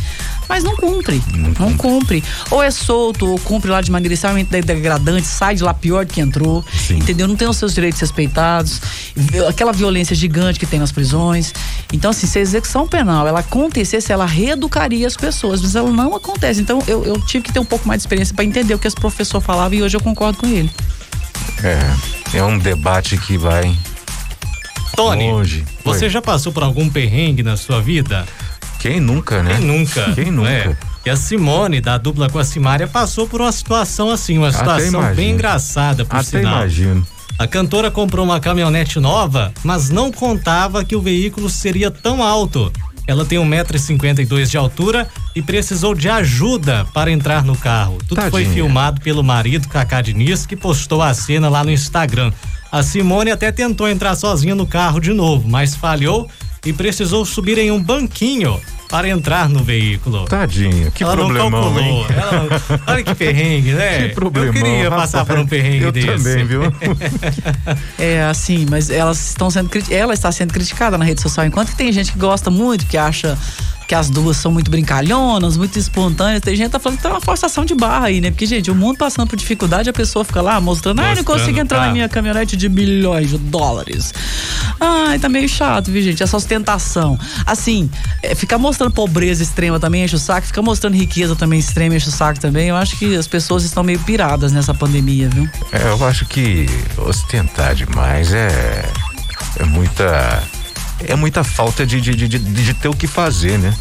mas 0.50 0.65
não 0.65 0.75
cumpre. 0.75 1.24
Não, 1.57 1.74
cumpre. 1.77 2.21
Ou 2.51 2.62
é 2.62 2.69
solto, 2.69 3.25
ou 3.25 3.39
cumpre 3.39 3.71
lá 3.71 3.80
de 3.80 3.89
maneira 3.89 4.13
extremamente 4.13 4.50
degradante, 4.50 5.25
sai 5.25 5.56
de 5.56 5.63
lá 5.63 5.74
pior 5.74 6.06
do 6.06 6.13
que 6.13 6.19
entrou, 6.19 6.63
entendeu? 6.89 7.25
Não 7.25 7.38
tem 7.38 7.47
os 7.47 7.56
seus 7.56 7.74
direitos 7.74 8.01
respeitados, 8.01 8.81
aquela 9.47 9.71
violência 9.71 10.13
gigante 10.13 10.59
que 10.59 10.65
tem 10.65 10.80
nas 10.80 10.91
prisões. 10.91 11.53
Então, 11.94 12.12
assim, 12.12 12.27
se 12.27 12.38
a 12.38 12.41
execução 12.41 12.85
penal 12.85 13.25
ela 13.25 13.39
acontecesse, 13.39 14.12
ela 14.12 14.25
reeducaria 14.25 15.07
as 15.07 15.15
pessoas, 15.15 15.62
mas 15.62 15.74
ela 15.74 15.89
não 15.89 16.15
acontece. 16.15 16.59
Então, 16.59 16.83
eu, 16.85 17.06
eu 17.06 17.19
tive 17.21 17.45
que 17.45 17.53
ter 17.53 17.59
um 17.59 17.65
pouco 17.65 17.88
mais 17.88 18.01
de 18.01 18.07
experiência 18.07 18.35
para 18.35 18.44
entender 18.44 18.74
o 18.74 18.80
que 18.80 18.88
esse 18.88 18.95
professor 18.95 19.39
falava 19.39 19.74
e 19.74 19.81
hoje 19.81 19.95
eu 19.95 20.01
concordo 20.01 20.38
com 20.39 20.47
ele. 20.47 20.69
É, 21.63 22.38
é 22.38 22.44
um 22.44 22.57
debate 22.57 23.18
que 23.18 23.38
vai 23.38 23.75
Tony, 24.95 25.31
longe. 25.31 25.66
você 25.84 26.06
Oi. 26.06 26.12
já 26.12 26.22
passou 26.22 26.51
por 26.51 26.63
algum 26.63 26.90
perrengue 26.90 27.42
na 27.44 27.57
sua 27.57 27.81
vida? 27.81 28.25
Quem 28.80 29.00
nunca, 29.00 29.42
né? 29.42 29.56
Quem 29.57 29.66
nunca? 29.66 30.12
Quem 30.13 30.25
não 30.25 30.44
nunca? 30.44 30.50
é? 30.50 30.78
E 31.06 31.10
a 31.10 31.16
Simone, 31.16 31.81
da 31.81 31.98
dupla 31.98 32.30
com 32.30 32.40
a 32.40 32.45
Simária, 32.45 32.88
passou 32.88 33.28
por 33.28 33.42
uma 33.42 33.51
situação 33.51 34.10
assim, 34.10 34.38
uma 34.38 34.51
situação 34.51 35.13
bem 35.16 35.31
engraçada, 35.31 36.06
por 36.06 36.16
Até 36.16 36.40
sinal. 36.40 36.57
imagino. 36.60 37.06
A 37.38 37.48
cantora 37.48 37.90
comprou 37.90 38.24
uma 38.24 38.40
caminhonete 38.40 39.00
nova, 39.00 39.51
mas 39.63 39.90
não 39.90 40.12
contava 40.12 40.86
que 40.86 40.95
o 40.95 41.01
veículo 41.01 41.50
seria 41.50 41.90
tão 41.90 42.21
alto. 42.21 42.71
Ela 43.06 43.26
tem 43.26 43.38
1,52m 43.38 44.45
de 44.50 44.57
altura 44.57 45.07
e 45.36 45.42
precisou 45.42 45.94
de 45.94 46.07
ajuda 46.07 46.86
para 46.94 47.12
entrar 47.12 47.44
no 47.44 47.57
carro. 47.57 47.98
Tudo 48.07 48.22
foi 48.22 48.44
Tadinha. 48.44 48.54
filmado 48.54 49.02
pelo 49.02 49.24
marido, 49.24 49.68
Cacá 49.68 50.02
Diniz, 50.02 50.45
que 50.45 50.56
postou 50.56 51.02
a 51.02 51.14
cena 51.14 51.50
lá 51.50 51.64
no 51.64 51.72
Instagram. 51.72 52.31
A 52.72 52.81
Simone 52.81 53.31
até 53.31 53.52
tentou 53.52 53.88
entrar 53.90 54.16
sozinha 54.16 54.56
no 54.56 54.66
carro 54.66 55.00
de 55.00 55.14
novo, 55.14 55.48
mas 55.48 55.76
falhou 55.76 56.30
e 56.66 56.72
precisou 56.72 57.26
subir 57.26 57.57
em 57.57 57.72
um 57.72 57.81
banquinho 57.81 58.60
para 58.94 59.09
entrar 59.09 59.50
no 59.50 59.64
veículo. 59.64 60.26
Tadinha, 60.26 60.92
que 60.92 61.04
ela 61.04 61.16
não 61.16 61.26
problemão, 61.26 61.50
calculou. 61.64 61.80
hein? 61.81 62.06
Ela 62.16 62.31
não- 62.31 62.80
Olha 62.94 63.04
que 63.04 63.16
perrengue, 63.16 63.71
né? 63.71 64.07
Que 64.09 64.14
problemão. 64.14 64.47
Eu 64.50 64.54
queria 64.54 64.90
passar 64.92 65.19
rapaz. 65.19 65.28
por 65.40 65.44
um 65.44 65.47
perrengue 65.47 65.83
Eu 65.85 65.92
desse. 65.92 66.07
também, 66.07 66.45
viu? 66.45 66.62
É, 67.97 68.21
assim, 68.26 68.68
mas 68.69 68.92
elas 68.92 69.30
estão 69.30 69.50
sendo 69.50 69.69
ela 69.90 70.14
está 70.14 70.31
sendo 70.31 70.54
criticada 70.54 70.95
na 70.95 71.06
rede 71.06 71.21
social, 71.21 71.44
enquanto 71.44 71.69
que 71.69 71.76
tem 71.76 71.92
gente 71.92 72.12
que 72.12 72.19
gosta 72.19 72.52
muito, 72.52 72.85
que 72.85 72.95
acha 72.95 73.35
que 73.87 73.95
as 73.95 74.09
duas 74.09 74.37
são 74.37 74.52
muito 74.52 74.69
brincalhonas, 74.69 75.57
muito 75.57 75.78
espontâneas, 75.78 76.42
tem 76.42 76.56
gente 76.56 76.68
que 76.68 76.71
tá 76.71 76.80
falando 76.80 76.97
que 76.97 77.04
tem 77.04 77.11
uma 77.11 77.21
forçação 77.21 77.66
de 77.66 77.75
barra 77.75 78.07
aí, 78.07 78.21
né? 78.21 78.31
Porque, 78.31 78.45
gente, 78.45 78.71
o 78.71 78.75
mundo 78.75 78.97
passando 78.97 79.28
por 79.28 79.35
dificuldade, 79.35 79.90
a 79.90 79.94
pessoa 79.94 80.23
fica 80.23 80.42
lá 80.42 80.59
mostrando, 80.59 80.99
ai, 80.99 81.09
não 81.09 81.16
Mostrando, 81.16 81.40
consigo 81.40 81.59
entrar 81.59 81.80
tá. 81.80 81.85
na 81.87 81.92
minha 81.92 82.09
caminhonete 82.09 82.56
de 82.56 82.69
milhões 82.69 83.30
de 83.30 83.37
dólares. 83.37 84.13
Ai, 84.80 85.19
tá 85.19 85.30
meio 85.30 85.47
chato, 85.47 85.92
viu, 85.92 86.02
gente? 86.02 86.23
Essa 86.23 86.37
ostentação. 86.37 87.18
Assim, 87.45 87.90
é, 88.21 88.35
ficar 88.35 88.57
mostrando 88.57 88.92
pobreza 88.94 89.44
extrema 89.44 89.80
também 89.80 90.04
enche 90.04 90.16
o 90.16 90.19
saco, 90.19 90.47
ficar 90.47 90.61
mostrando 90.61 90.95
riqueza 90.95 91.35
também 91.35 91.59
extrema 91.59 91.95
enche 91.95 92.09
o 92.09 92.11
saco 92.11 92.40
também. 92.40 92.69
Eu 92.69 92.75
acho 92.75 92.97
que 92.97 93.16
as 93.16 93.28
pessoas 93.28 93.63
estão 93.63 93.83
meio 93.83 93.99
piradas 93.99 94.52
nessa 94.52 94.73
pandemia, 94.73 95.30
viu? 95.30 95.49
É, 95.71 95.90
eu 95.90 96.06
acho 96.06 96.25
que 96.25 96.66
ostentar 96.97 97.75
demais 97.75 98.33
é, 98.33 98.90
é 99.59 99.66
muita. 99.66 100.44
É 101.07 101.16
muita 101.16 101.44
falta 101.44 101.86
de, 101.86 102.00
de, 102.02 102.16
de, 102.16 102.28
de, 102.28 102.40
de 102.40 102.74
ter 102.74 102.88
o 102.88 102.94
que 102.94 103.07
fazer, 103.07 103.57
né? 103.60 103.74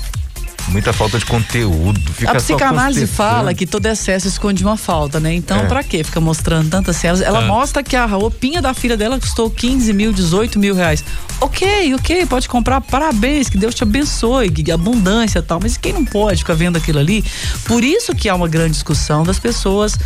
Muita 0.68 0.92
falta 0.92 1.18
de 1.18 1.24
conteúdo. 1.26 2.00
A 2.26 2.34
psicanálise 2.36 3.06
fala 3.08 3.52
que 3.52 3.66
todo 3.66 3.84
excesso 3.86 4.28
esconde 4.28 4.62
uma 4.62 4.76
falta, 4.76 5.18
né? 5.18 5.34
Então, 5.34 5.58
É. 5.58 5.66
pra 5.66 5.82
quê? 5.82 6.04
Fica 6.04 6.20
mostrando 6.20 6.70
tantas 6.70 6.96
cenas. 6.96 7.20
Ela 7.20 7.40
Ah. 7.40 7.46
mostra 7.46 7.82
que 7.82 7.96
a 7.96 8.06
roupinha 8.06 8.62
da 8.62 8.72
filha 8.72 8.96
dela 8.96 9.18
custou 9.18 9.50
15 9.50 9.92
mil, 9.92 10.12
18 10.12 10.60
mil 10.60 10.74
reais. 10.74 11.04
Ok, 11.42 11.92
ok, 11.96 12.24
pode 12.26 12.48
comprar, 12.48 12.80
parabéns, 12.80 13.48
que 13.48 13.58
Deus 13.58 13.74
te 13.74 13.82
abençoe, 13.82 14.48
que 14.48 14.70
abundância 14.70 15.40
e 15.40 15.42
tal. 15.42 15.58
Mas 15.60 15.76
quem 15.76 15.92
não 15.92 16.04
pode 16.04 16.38
ficar 16.38 16.54
vendo 16.54 16.76
aquilo 16.76 17.00
ali? 17.00 17.24
Por 17.64 17.82
isso 17.82 18.14
que 18.14 18.28
há 18.28 18.34
uma 18.36 18.46
grande 18.46 18.74
discussão 18.74 19.24
das 19.24 19.40
pessoas 19.40 19.98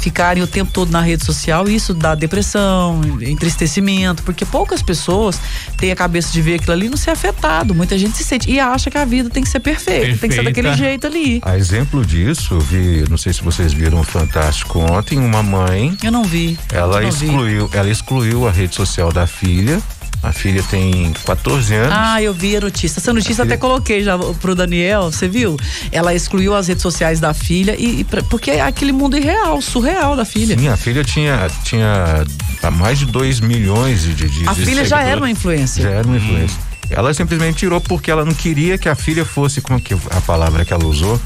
ficarem 0.00 0.42
o 0.42 0.46
tempo 0.46 0.70
todo 0.72 0.90
na 0.90 1.02
rede 1.02 1.24
social 1.26 1.68
e 1.68 1.74
isso 1.74 1.92
dá 1.92 2.14
depressão, 2.14 3.00
entristecimento, 3.20 4.22
porque 4.22 4.46
poucas 4.46 4.80
pessoas 4.80 5.38
têm 5.76 5.90
a 5.92 5.96
cabeça 5.96 6.32
de 6.32 6.40
ver 6.40 6.54
aquilo 6.54 6.72
ali 6.72 6.86
e 6.86 6.88
não 6.88 6.96
ser 6.96 7.10
afetado. 7.10 7.74
Muita 7.74 7.98
gente 7.98 8.16
se 8.16 8.24
sente 8.24 8.50
e 8.50 8.58
acha 8.58 8.90
que 8.90 8.96
a 8.96 9.04
vida 9.04 9.28
tem 9.28 9.42
que 9.42 9.48
ser 9.50 9.60
perfeita, 9.60 10.06
tem 10.06 10.14
que 10.30 10.34
ser 10.34 10.42
Perfeita. 10.42 10.44
daquele 10.44 10.74
jeito 10.74 11.06
ali. 11.06 11.40
A 11.44 11.58
exemplo 11.58 12.02
disso, 12.06 12.54
eu 12.54 12.60
vi, 12.60 13.04
não 13.10 13.18
sei 13.18 13.34
se 13.34 13.42
vocês 13.42 13.74
viram 13.74 14.00
o 14.00 14.04
Fantástico 14.04 14.78
ontem, 14.78 15.18
uma 15.18 15.42
mãe, 15.42 15.94
Eu 16.02 16.10
não 16.12 16.24
vi. 16.24 16.58
ela 16.72 17.02
não 17.02 17.10
vi. 17.10 17.26
excluiu, 17.26 17.68
ela 17.74 17.90
excluiu 17.90 18.48
a 18.48 18.50
rede 18.50 18.74
social 18.74 19.12
da 19.12 19.26
filha. 19.26 19.82
A 20.22 20.32
filha 20.32 20.62
tem 20.64 21.12
14 21.24 21.74
anos. 21.74 21.92
Ah, 21.96 22.20
eu 22.20 22.34
vi 22.34 22.56
a 22.56 22.60
notícia. 22.60 22.98
Essa 22.98 23.12
notícia 23.12 23.42
A 23.42 23.44
até 23.44 23.50
filha- 23.54 23.58
coloquei 23.58 24.02
já 24.02 24.18
pro 24.18 24.54
Daniel, 24.54 25.12
você 25.12 25.28
viu? 25.28 25.56
Ela 25.92 26.12
excluiu 26.14 26.54
as 26.54 26.66
redes 26.66 26.82
sociais 26.82 27.20
da 27.20 27.32
filha 27.32 27.76
e, 27.78 28.00
e 28.00 28.04
porque 28.04 28.50
é 28.50 28.60
aquele 28.60 28.90
mundo 28.92 29.16
irreal, 29.16 29.60
surreal 29.62 30.16
da 30.16 30.24
filha. 30.24 30.58
Sim, 30.58 30.68
a 30.68 30.76
filha 30.76 31.04
tinha, 31.04 31.48
tinha 31.62 32.24
mais 32.72 32.98
de 32.98 33.06
2 33.06 33.38
milhões 33.40 34.02
de, 34.02 34.14
de, 34.14 34.28
de 34.28 34.48
A 34.48 34.54
filha 34.54 34.84
já 34.84 35.00
era 35.02 35.18
uma 35.20 35.30
influência. 35.30 35.82
Já 35.84 35.90
era 35.90 36.06
uma 36.06 36.16
influência. 36.16 36.58
Ela 36.90 37.14
simplesmente 37.14 37.58
tirou 37.58 37.80
porque 37.80 38.10
ela 38.10 38.24
não 38.24 38.34
queria 38.34 38.76
que 38.76 38.88
a 38.88 38.94
filha 38.96 39.24
fosse, 39.24 39.60
como 39.60 39.80
que 39.80 39.94
a 39.94 40.20
palavra 40.22 40.64
que 40.64 40.72
ela 40.72 40.84
usou? 40.84 41.20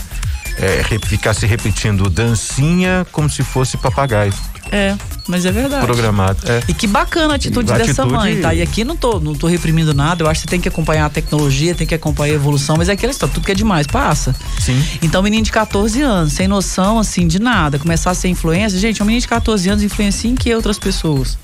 É, 0.58 0.84
ficasse 1.06 1.46
repetindo 1.46 2.10
dancinha 2.10 3.06
como 3.10 3.30
se 3.30 3.42
fosse 3.42 3.78
papagaio 3.78 4.34
É, 4.72 4.96
mas 5.28 5.44
é 5.44 5.52
verdade. 5.52 5.84
programado. 5.84 6.38
É. 6.50 6.62
E 6.66 6.72
que 6.72 6.86
bacana 6.86 7.34
a 7.34 7.36
atitude 7.36 7.70
A 7.70 7.76
dessa 7.76 8.02
atitude- 8.02 8.12
mãe, 8.14 8.40
tá? 8.40 8.54
E 8.54 8.62
aqui 8.62 8.84
não 8.84 8.96
tô, 8.96 9.20
não 9.20 9.34
tô 9.34 9.46
reprimindo 9.46 9.92
nada, 9.92 10.24
eu 10.24 10.28
acho 10.28 10.40
que 10.40 10.44
você 10.46 10.50
tem 10.50 10.60
que 10.60 10.66
acompanhar 10.68 11.04
a 11.04 11.10
tecnologia, 11.10 11.74
tem 11.74 11.86
que 11.86 11.94
acompanhar 11.94 12.32
a 12.32 12.36
evolução, 12.36 12.76
mas 12.78 12.88
é 12.88 12.92
aquela 12.92 13.12
história, 13.12 13.34
tudo 13.34 13.44
que 13.44 13.52
é 13.52 13.54
demais 13.54 13.86
passa. 13.86 14.34
Sim. 14.58 14.82
Então, 15.02 15.22
menino 15.22 15.44
de 15.44 15.52
14 15.52 16.00
anos, 16.00 16.32
sem 16.32 16.48
noção, 16.48 16.98
assim, 16.98 17.26
de 17.28 17.38
nada, 17.38 17.78
começar 17.78 18.10
a 18.12 18.14
ser 18.14 18.28
influência, 18.28 18.78
gente, 18.78 19.02
um 19.02 19.06
menino 19.06 19.20
de 19.20 19.28
14 19.28 19.68
anos 19.68 19.82
influencia 19.84 20.30
em 20.30 20.34
que 20.34 20.54
outras 20.54 20.78
pessoas? 20.78 21.36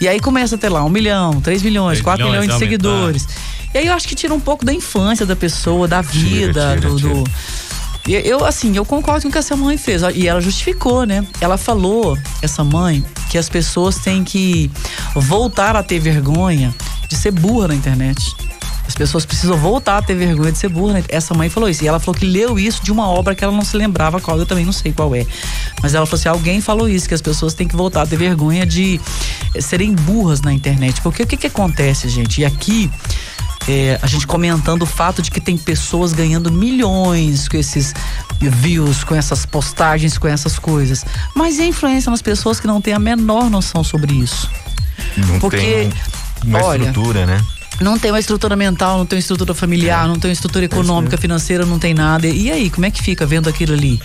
E 0.00 0.08
aí 0.08 0.18
começa 0.18 0.54
a 0.54 0.58
ter 0.58 0.70
lá 0.70 0.82
um 0.82 0.88
milhão, 0.88 1.40
3 1.42 1.62
milhões, 1.62 1.98
3 1.98 2.02
4 2.02 2.24
milhões, 2.26 2.46
milhões, 2.46 2.58
de 2.58 2.64
aumentar. 2.64 2.92
seguidores. 2.96 3.28
E 3.74 3.78
aí 3.78 3.86
eu 3.86 3.94
acho 3.94 4.06
que 4.08 4.14
tira 4.14 4.34
um 4.34 4.40
pouco 4.40 4.64
da 4.66 4.72
infância 4.72 5.24
da 5.24 5.36
pessoa, 5.36 5.86
da 5.88 6.00
vida, 6.02 6.74
tira, 6.76 6.90
do. 6.90 6.96
tira. 6.96 7.14
do- 7.14 7.24
E 7.24 7.61
Eu, 8.06 8.44
assim, 8.44 8.76
eu 8.76 8.84
concordo 8.84 9.22
com 9.22 9.28
o 9.28 9.32
que 9.32 9.38
essa 9.38 9.54
mãe 9.54 9.78
fez. 9.78 10.02
E 10.14 10.26
ela 10.26 10.40
justificou, 10.40 11.06
né? 11.06 11.24
Ela 11.40 11.56
falou, 11.56 12.18
essa 12.40 12.64
mãe, 12.64 13.04
que 13.30 13.38
as 13.38 13.48
pessoas 13.48 13.98
têm 13.98 14.24
que 14.24 14.70
voltar 15.14 15.76
a 15.76 15.82
ter 15.82 16.00
vergonha 16.00 16.74
de 17.08 17.16
ser 17.16 17.30
burra 17.30 17.68
na 17.68 17.74
internet. 17.74 18.34
As 18.86 18.94
pessoas 18.96 19.24
precisam 19.24 19.56
voltar 19.56 19.98
a 19.98 20.02
ter 20.02 20.14
vergonha 20.14 20.50
de 20.50 20.58
ser 20.58 20.68
burra. 20.68 21.02
Essa 21.08 21.32
mãe 21.32 21.48
falou 21.48 21.68
isso. 21.68 21.84
E 21.84 21.88
ela 21.88 22.00
falou 22.00 22.18
que 22.18 22.26
leu 22.26 22.58
isso 22.58 22.82
de 22.82 22.90
uma 22.90 23.08
obra 23.08 23.34
que 23.34 23.44
ela 23.44 23.52
não 23.52 23.64
se 23.64 23.76
lembrava 23.76 24.20
qual, 24.20 24.36
eu 24.36 24.44
também 24.44 24.64
não 24.64 24.72
sei 24.72 24.92
qual 24.92 25.14
é. 25.14 25.24
Mas 25.80 25.94
ela 25.94 26.04
falou 26.04 26.18
assim: 26.18 26.28
alguém 26.28 26.60
falou 26.60 26.88
isso, 26.88 27.08
que 27.08 27.14
as 27.14 27.22
pessoas 27.22 27.54
têm 27.54 27.68
que 27.68 27.76
voltar 27.76 28.02
a 28.02 28.06
ter 28.06 28.16
vergonha 28.16 28.66
de 28.66 29.00
serem 29.60 29.94
burras 29.94 30.40
na 30.40 30.52
internet. 30.52 31.00
Porque 31.00 31.22
o 31.22 31.26
que, 31.26 31.36
que 31.36 31.46
acontece, 31.46 32.08
gente? 32.08 32.40
E 32.40 32.44
aqui. 32.44 32.90
É, 33.68 33.98
a 34.02 34.06
gente 34.06 34.26
comentando 34.26 34.82
o 34.82 34.86
fato 34.86 35.22
de 35.22 35.30
que 35.30 35.40
tem 35.40 35.56
pessoas 35.56 36.12
ganhando 36.12 36.50
milhões 36.50 37.48
com 37.48 37.56
esses 37.56 37.94
views, 38.40 39.04
com 39.04 39.14
essas 39.14 39.46
postagens, 39.46 40.18
com 40.18 40.26
essas 40.26 40.58
coisas. 40.58 41.04
Mas 41.34 41.58
e 41.58 41.62
a 41.62 41.66
influência 41.66 42.10
nas 42.10 42.22
pessoas 42.22 42.58
que 42.58 42.66
não 42.66 42.80
têm 42.80 42.94
a 42.94 42.98
menor 42.98 43.48
noção 43.48 43.84
sobre 43.84 44.14
isso? 44.14 44.50
Não 45.16 45.38
Porque, 45.38 45.56
tem 45.56 45.92
uma 46.44 46.62
olha, 46.62 46.86
estrutura, 46.86 47.26
né? 47.26 47.40
Não 47.80 47.98
tem 47.98 48.10
uma 48.10 48.20
estrutura 48.20 48.54
mental, 48.54 48.98
não 48.98 49.06
tem 49.06 49.16
uma 49.16 49.20
estrutura 49.20 49.54
familiar, 49.54 50.06
não 50.06 50.18
tem 50.18 50.28
uma 50.28 50.34
estrutura 50.34 50.64
econômica, 50.64 51.16
financeira, 51.16 51.64
não 51.66 51.78
tem 51.78 51.94
nada. 51.94 52.26
E 52.26 52.50
aí, 52.50 52.70
como 52.70 52.86
é 52.86 52.90
que 52.90 53.02
fica 53.02 53.26
vendo 53.26 53.48
aquilo 53.48 53.72
ali? 53.72 54.00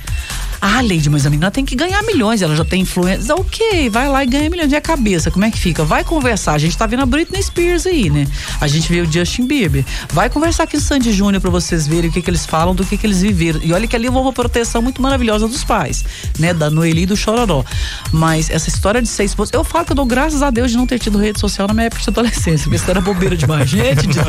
Ah, 0.59 0.81
Leide, 0.81 1.09
mas 1.09 1.25
a 1.25 1.29
menina 1.29 1.51
tem 1.51 1.63
que 1.65 1.75
ganhar 1.75 2.01
milhões, 2.03 2.41
ela 2.41 2.55
já 2.55 2.65
tem 2.65 2.81
influência. 2.81 3.33
Ok, 3.35 3.89
vai 3.89 4.07
lá 4.09 4.23
e 4.23 4.27
ganha 4.27 4.49
milhões. 4.49 4.71
E 4.71 4.75
a 4.75 4.81
cabeça, 4.81 5.29
como 5.29 5.45
é 5.45 5.51
que 5.51 5.57
fica? 5.59 5.83
Vai 5.83 6.03
conversar. 6.03 6.53
A 6.53 6.57
gente 6.57 6.77
tá 6.77 6.85
vendo 6.87 7.03
a 7.03 7.05
Britney 7.05 7.41
Spears 7.41 7.85
aí, 7.85 8.09
né? 8.09 8.27
A 8.59 8.67
gente 8.67 8.91
vê 8.91 9.01
o 9.01 9.11
Justin 9.11 9.45
Bieber. 9.47 9.85
Vai 10.11 10.29
conversar 10.29 10.63
aqui 10.63 10.77
o 10.77 10.81
Sandy 10.81 11.11
Júnior 11.13 11.41
pra 11.41 11.51
vocês 11.51 11.87
verem 11.87 12.09
o 12.09 12.13
que, 12.13 12.21
que 12.21 12.29
eles 12.29 12.45
falam, 12.45 12.73
do 12.73 12.85
que, 12.85 12.97
que 12.97 13.05
eles 13.05 13.21
viveram. 13.21 13.59
E 13.63 13.71
olha 13.73 13.87
que 13.87 13.95
ali 13.95 14.07
houve 14.07 14.19
uma 14.19 14.33
proteção 14.33 14.81
muito 14.81 15.01
maravilhosa 15.01 15.47
dos 15.47 15.63
pais, 15.63 16.03
né? 16.39 16.53
Da 16.53 16.69
Noeli 16.69 17.03
e 17.03 17.05
do 17.05 17.15
Chororó. 17.15 17.63
Mas 18.11 18.49
essa 18.49 18.69
história 18.69 19.01
de 19.01 19.07
ser 19.07 19.23
esposa. 19.25 19.51
Eu 19.53 19.63
falo 19.63 19.85
que 19.85 19.91
eu 19.91 19.95
dou 19.95 20.05
graças 20.05 20.41
a 20.41 20.49
Deus 20.49 20.71
de 20.71 20.77
não 20.77 20.87
ter 20.87 20.97
tido 20.99 21.17
rede 21.17 21.39
social 21.39 21.67
na 21.67 21.73
minha 21.73 21.85
época 21.87 22.01
de 22.01 22.09
adolescência, 22.09 22.63
porque 22.63 22.75
isso 22.77 22.89
era 22.89 22.99
bobeira 23.01 23.35
demais. 23.37 23.69
Gente 23.69 24.07
de 24.07 24.13
Deus. 24.13 24.27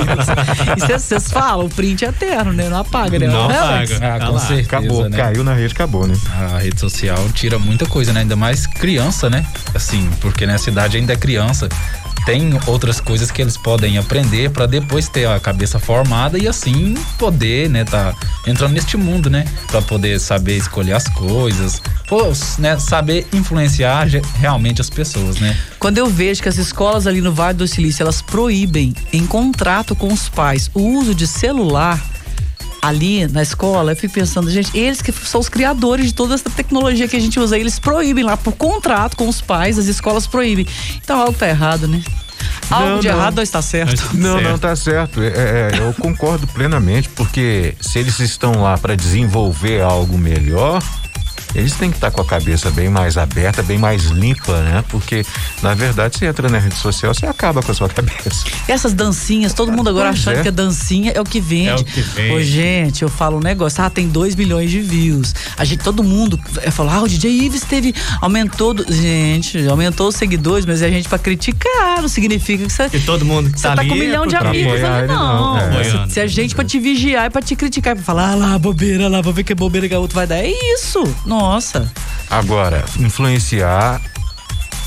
E 0.77 0.99
vocês- 0.99 1.29
falam, 1.31 1.67
o 1.67 1.69
print 1.69 2.05
é 2.05 2.09
eterno, 2.09 2.53
né? 2.53 2.69
Não 2.69 2.79
apaga, 2.79 3.19
né? 3.19 3.27
Não 3.27 3.45
Alex? 3.51 3.93
apaga. 3.93 4.15
Ah, 4.15 4.27
com 4.27 4.33
lá. 4.35 4.41
certeza, 4.41 4.69
Acabou, 4.69 5.09
né? 5.09 5.17
caiu 5.17 5.45
na 5.45 5.55
rede, 5.55 5.73
acabou, 5.75 6.07
né? 6.07 6.18
A 6.27 6.59
rede 6.59 6.81
social 6.81 7.29
tira 7.35 7.59
muita 7.59 7.87
coisa, 7.87 8.13
né? 8.13 8.21
Ainda 8.21 8.37
mais 8.37 8.67
criança, 8.67 9.29
né? 9.29 9.47
Assim, 9.75 10.09
porque 10.21 10.47
nessa 10.47 10.71
idade 10.71 10.97
ainda 10.97 11.13
é 11.13 11.17
criança. 11.17 11.69
Tem 12.29 12.51
outras 12.67 13.01
coisas 13.01 13.31
que 13.31 13.41
eles 13.41 13.57
podem 13.57 13.97
aprender 13.97 14.51
para 14.51 14.67
depois 14.67 15.09
ter 15.09 15.27
a 15.27 15.41
cabeça 15.41 15.79
formada 15.79 16.39
e 16.39 16.47
assim 16.47 16.95
poder, 17.17 17.71
né, 17.71 17.85
tá 17.85 18.15
entrando 18.47 18.75
neste 18.75 18.99
mundo, 18.99 19.31
né, 19.31 19.47
para 19.69 19.81
poder 19.81 20.21
saber 20.21 20.59
escolher 20.59 20.93
as 20.93 21.09
coisas, 21.09 21.81
pô, 22.07 22.25
né, 22.59 22.79
saber 22.79 23.27
influenciar 23.33 24.07
realmente 24.39 24.79
as 24.79 24.91
pessoas, 24.91 25.41
né? 25.41 25.57
Quando 25.79 25.97
eu 25.97 26.07
vejo 26.07 26.43
que 26.43 26.51
as 26.51 26.59
escolas 26.59 27.07
ali 27.07 27.23
no 27.23 27.33
Vale 27.33 27.57
do 27.57 27.67
Silício, 27.67 28.03
elas 28.03 28.21
proíbem 28.21 28.95
em 29.11 29.27
contrato 29.27 29.97
com 29.97 30.13
os 30.13 30.29
pais 30.29 30.71
o 30.75 30.83
uso 30.83 31.15
de 31.15 31.27
celular 31.27 31.99
ali 32.81 33.27
na 33.29 33.43
escola, 33.43 33.93
eu 33.93 33.97
fico 33.97 34.15
pensando, 34.15 34.51
gente, 34.51 34.77
eles 34.77 35.03
que 35.03 35.13
são 35.13 35.41
os 35.41 35.49
criadores 35.49 36.07
de 36.07 36.15
toda 36.15 36.35
essa 36.35 36.49
tecnologia 36.51 37.09
que 37.09 37.17
a 37.17 37.21
gente 37.21 37.39
usa, 37.39 37.59
eles 37.59 37.79
proíbem 37.79 38.25
lá 38.25 38.37
por 38.37 38.53
contrato 38.53 39.17
com 39.17 39.29
os 39.29 39.41
pais, 39.41 39.79
as 39.79 39.87
escolas 39.87 40.27
proíbem. 40.27 40.67
Então 41.03 41.19
algo 41.21 41.33
tá 41.33 41.49
errado, 41.49 41.87
né? 41.89 42.03
Algo 42.71 42.87
Não, 42.91 43.01
de 43.01 43.09
não. 43.09 43.15
errado 43.17 43.39
ou 43.39 43.43
está 43.43 43.61
certo? 43.63 44.11
Não, 44.15 44.35
Certo. 44.35 44.49
não, 44.49 44.59
tá 44.59 44.77
certo. 44.77 45.21
É, 45.23 45.27
é, 45.27 45.71
eu 45.81 45.93
concordo 45.95 46.47
plenamente, 46.49 47.09
porque 47.11 47.75
se 47.81 47.99
eles 47.99 48.19
estão 48.21 48.63
lá 48.63 48.77
para 48.79 48.95
desenvolver 48.95 49.81
algo 49.83 50.17
melhor, 50.19 50.83
eles 51.55 51.75
têm 51.75 51.91
que 51.91 51.97
estar 51.97 52.11
com 52.11 52.21
a 52.21 52.25
cabeça 52.25 52.71
bem 52.71 52.89
mais 52.89 53.17
aberta, 53.17 53.63
bem 53.63 53.79
mais 53.79 54.05
limpa, 54.05 54.61
né? 54.63 54.85
Porque, 54.89 55.25
na 55.63 55.75
verdade, 55.75 56.19
você 56.19 56.27
entra 56.27 56.49
na 56.49 56.59
rede 56.59 56.77
social, 56.77 57.15
você 57.15 57.27
acaba 57.27 57.63
com 57.63 57.71
a 57.73 57.75
sua 57.75 57.89
cabeça. 57.91 58.45
Essas 58.67 58.93
dancinhas, 58.93 59.53
todo 59.53 59.73
mundo 59.73 59.89
agora 59.91 60.09
Pois 60.11 60.21
achando 60.21 60.39
é. 60.39 60.43
que 60.43 60.49
a 60.49 60.53
dancinha 60.53 61.13
é 61.15 61.21
o 61.21 61.25
que 61.25 61.41
vende. 61.41 61.69
É 61.71 61.75
o 61.77 61.85
que 61.85 62.01
vende. 62.01 62.33
Ô, 62.35 62.41
gente, 62.43 63.03
eu 63.03 63.09
falo 63.09 63.39
um 63.39 63.41
negócio, 63.41 63.83
ah, 63.83 63.91
tem 63.91 64.09
2 64.09 64.35
milhões 64.35 64.71
de 64.71 64.81
views. 64.81 65.35
A 65.57 65.65
gente, 65.65 65.83
todo 65.83 66.03
mundo 66.05 66.39
é, 66.63 66.71
fala, 66.71 66.95
ah, 66.95 67.03
o 67.03 67.09
DJ 67.09 67.31
Ives 67.31 67.63
teve, 67.63 67.95
aumentou, 68.21 68.75
do- 68.75 68.91
gente, 68.93 69.67
aumentou 69.69 70.09
os 70.09 70.15
seguidores, 70.17 70.65
mas 70.67 70.83
é 70.83 70.87
a 70.87 70.91
gente 70.91 71.09
pra 71.09 71.19
criticar, 71.19 72.01
não 72.01 72.09
significa 72.09 72.65
que 72.67 72.73
você... 72.73 72.89
E 72.93 73.01
todo 73.01 73.25
mundo 73.25 73.51
que 73.51 73.59
Você 73.61 73.69
tá, 73.69 73.75
tá 73.75 73.81
ali 73.81 73.89
com 73.89 73.95
um 73.95 73.99
milhão 73.99 74.25
é 74.25 74.27
de 74.27 74.37
amigos 74.37 74.83
ali, 74.85 75.07
não. 75.09 75.57
não. 75.57 75.59
É. 75.81 75.85
Se, 76.07 76.15
se 76.15 76.21
a 76.21 76.27
gente 76.27 76.55
pra 76.55 76.65
te 76.65 76.79
vigiar 76.79 77.27
e 77.27 77.31
pra 77.31 77.41
te 77.43 77.55
criticar, 77.57 77.95
pra 77.95 78.05
falar, 78.05 78.33
ah 78.33 78.35
lá, 78.35 78.59
bobeira 78.59 79.09
lá, 79.09 79.21
vou 79.21 79.33
ver 79.33 79.45
que 79.45 79.55
bobeira 79.55 79.89
que 79.89 79.95
a 79.95 79.99
outra 79.99 80.17
vai 80.17 80.27
dar. 80.27 80.37
É 80.39 80.51
isso. 80.75 81.03
Nossa. 81.53 81.91
Agora, 82.29 82.85
influenciar. 82.99 84.01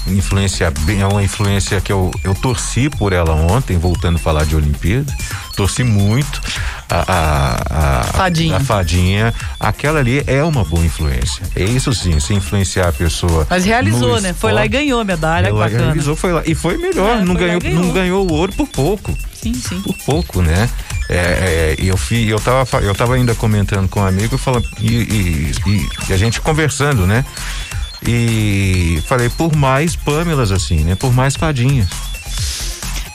Influenciar 0.08 0.72
bem, 0.82 1.02
é 1.02 1.06
uma 1.08 1.24
influência 1.24 1.80
que 1.80 1.92
eu, 1.92 2.10
eu 2.24 2.34
torci 2.34 2.90
por 2.90 3.14
ela 3.14 3.34
ontem, 3.36 3.78
voltando 3.78 4.16
a 4.16 4.20
falar 4.20 4.46
de 4.46 4.56
Olimpíada. 4.56 5.12
Torci 5.56 5.84
muito. 5.84 6.42
A, 6.90 7.04
a, 7.08 8.00
a, 8.00 8.04
Fadinha. 8.06 8.58
a 8.58 8.60
fadinha. 8.60 9.34
Aquela 9.60 10.00
ali 10.00 10.24
é 10.28 10.44
uma 10.44 10.64
boa 10.64 10.84
influência. 10.86 11.44
É 11.56 11.64
isso 11.64 11.94
sim, 11.94 12.20
se 12.20 12.34
influenciar 12.34 12.90
a 12.90 12.92
pessoa. 12.94 13.46
Mas 13.50 13.64
realizou, 13.66 14.20
né? 14.22 14.34
Foi 14.34 14.52
lá 14.52 14.66
e 14.66 14.70
ganhou 14.70 15.00
a 15.00 15.04
medalha, 15.04 15.48
Ela 15.48 15.66
bacana. 15.66 15.86
realizou, 15.86 16.16
foi 16.16 16.32
lá. 16.32 16.42
E 16.46 16.54
foi 16.56 16.78
melhor, 16.78 17.18
É, 17.18 17.22
não, 17.24 17.34
foi 17.36 17.46
ganhou, 17.46 17.62
ganhou. 17.62 17.84
não 17.84 17.92
ganhou 17.94 18.28
o 18.30 18.34
ouro 18.34 18.52
por 18.54 18.68
pouco 18.68 19.16
Sim, 19.42 19.54
sim. 19.54 19.82
por 19.82 19.96
pouco, 20.06 20.42
né? 20.42 20.70
É, 21.10 21.16
é, 21.16 21.76
e 21.80 21.88
eu 21.88 21.98
fui, 21.98 22.32
eu 22.32 22.40
tava, 22.40 22.78
eu 22.80 22.94
tava 22.96 23.16
ainda 23.16 23.34
comentando 23.36 23.88
com 23.90 24.00
um 24.00 24.06
amigo 24.06 24.38
falando, 24.38 24.66
e, 24.80 24.88
e- 24.94 25.52
e- 25.68 25.90
e 26.10 26.14
a 26.14 26.18
gente 26.18 26.40
conversando, 26.40 27.06
né? 27.08 27.26
E 28.08 29.02
falei, 29.08 29.30
por 29.30 29.56
mais 29.56 29.96
Pâmelas 29.96 30.52
assim, 30.52 30.84
né? 30.84 30.96
Por 30.96 31.14
mais 31.14 31.36
fadinhas. 31.36 31.88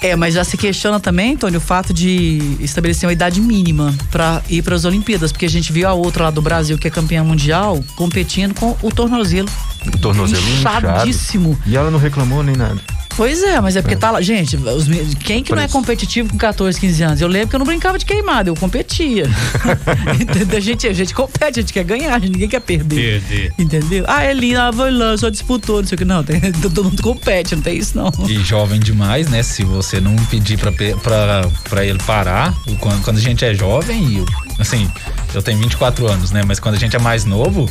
É, 0.03 0.15
mas 0.15 0.35
já 0.35 0.45
se 0.45 0.57
questiona 0.59 1.01
também, 1.01 1.33
Antônio, 1.35 1.59
o 1.59 1.61
fato 1.61 1.93
de 1.93 2.57
estabelecer 2.61 3.07
uma 3.09 3.13
idade 3.15 3.41
mínima 3.41 3.95
pra 4.11 4.43
ir 4.49 4.63
para 4.63 4.77
as 4.77 4.85
Olimpíadas, 4.85 5.33
porque 5.33 5.47
a 5.47 5.49
gente 5.49 5.73
viu 5.73 5.89
a 5.89 5.95
outra 5.95 6.25
lá 6.25 6.31
do 6.31 6.43
Brasil, 6.43 6.77
que 6.79 6.87
é 6.87 6.91
campeã 6.91 7.25
mundial, 7.25 7.83
competindo 7.97 8.55
com 8.55 8.77
o 8.83 8.93
tornozelo 8.93 9.49
O 9.87 9.99
tornozelo 9.99 10.47
inchado. 10.51 10.87
inchadíssimo. 10.87 11.59
E 11.67 11.77
ela 11.77 11.91
não 11.91 11.99
reclamou 11.99 12.43
nem 12.43 12.55
nada. 12.55 12.79
Pois 13.17 13.43
é, 13.43 13.59
mas 13.61 13.77
é 13.77 13.83
porque 13.83 13.97
tá 13.97 14.11
lá. 14.11 14.21
Gente, 14.21 14.57
os 14.57 14.87
quem 15.25 15.43
que 15.43 15.55
não 15.55 15.63
é 15.63 15.69
competitivo 15.69 16.29
com 16.29 16.37
14, 16.37 16.79
15 16.79 17.03
anos? 17.03 17.21
Eu 17.21 17.29
lembro 17.29 17.49
que 17.49 17.55
eu 17.57 17.59
não 17.59 17.67
brincava 17.67 17.99
de 17.99 18.05
queimada, 18.05 18.51
eu 18.51 18.55
competia. 18.55 19.25
Entendeu? 20.21 20.59
A 20.59 20.61
gente, 20.61 20.87
a 20.87 20.93
gente 20.93 21.15
compete, 21.15 21.59
a 21.61 21.63
gente 21.63 21.73
quer 21.73 21.85
ganhar, 21.85 22.15
a 22.15 22.19
gente- 22.19 22.33
ninguém 22.33 22.49
quer 22.49 22.61
perder. 22.61 23.21
Perder. 23.21 23.53
Entendeu? 23.59 24.05
Ah, 24.07 24.23
é 24.23 24.35
linda, 24.35 24.65
ah, 24.65 24.71
vai 24.71 24.91
lá, 24.91 25.17
só 25.17 25.31
disputou, 25.31 25.81
não 25.81 25.89
sei 25.89 25.95
o 25.97 25.99
que. 25.99 26.05
Não, 26.05 26.23
tem, 26.23 26.41
todo 26.61 26.85
mundo 26.85 27.03
compete, 27.03 27.57
não 27.57 27.63
tem 27.63 27.79
isso 27.79 27.97
não. 27.97 28.13
E 28.29 28.37
jovem 28.45 28.79
demais, 28.79 29.29
né? 29.29 29.43
Se 29.43 29.65
você 29.65 29.99
não 29.99 30.15
pedir 30.27 30.59
pra, 30.59 30.71
pra, 30.73 31.49
pra 31.71 31.85
ele 31.87 31.99
parar, 32.07 32.55
quando, 32.81 33.03
quando 33.03 33.17
a 33.17 33.21
gente 33.21 33.45
é 33.45 33.55
jovem, 33.55 34.19
e, 34.19 34.25
assim, 34.61 34.91
eu 35.35 35.43
tenho 35.43 35.59
24 35.59 36.07
anos, 36.07 36.31
né? 36.33 36.43
Mas 36.47 36.61
quando 36.61 36.75
a 36.75 36.79
gente 36.79 36.95
é 36.95 36.99
mais 36.99 37.25
novo, 37.25 37.71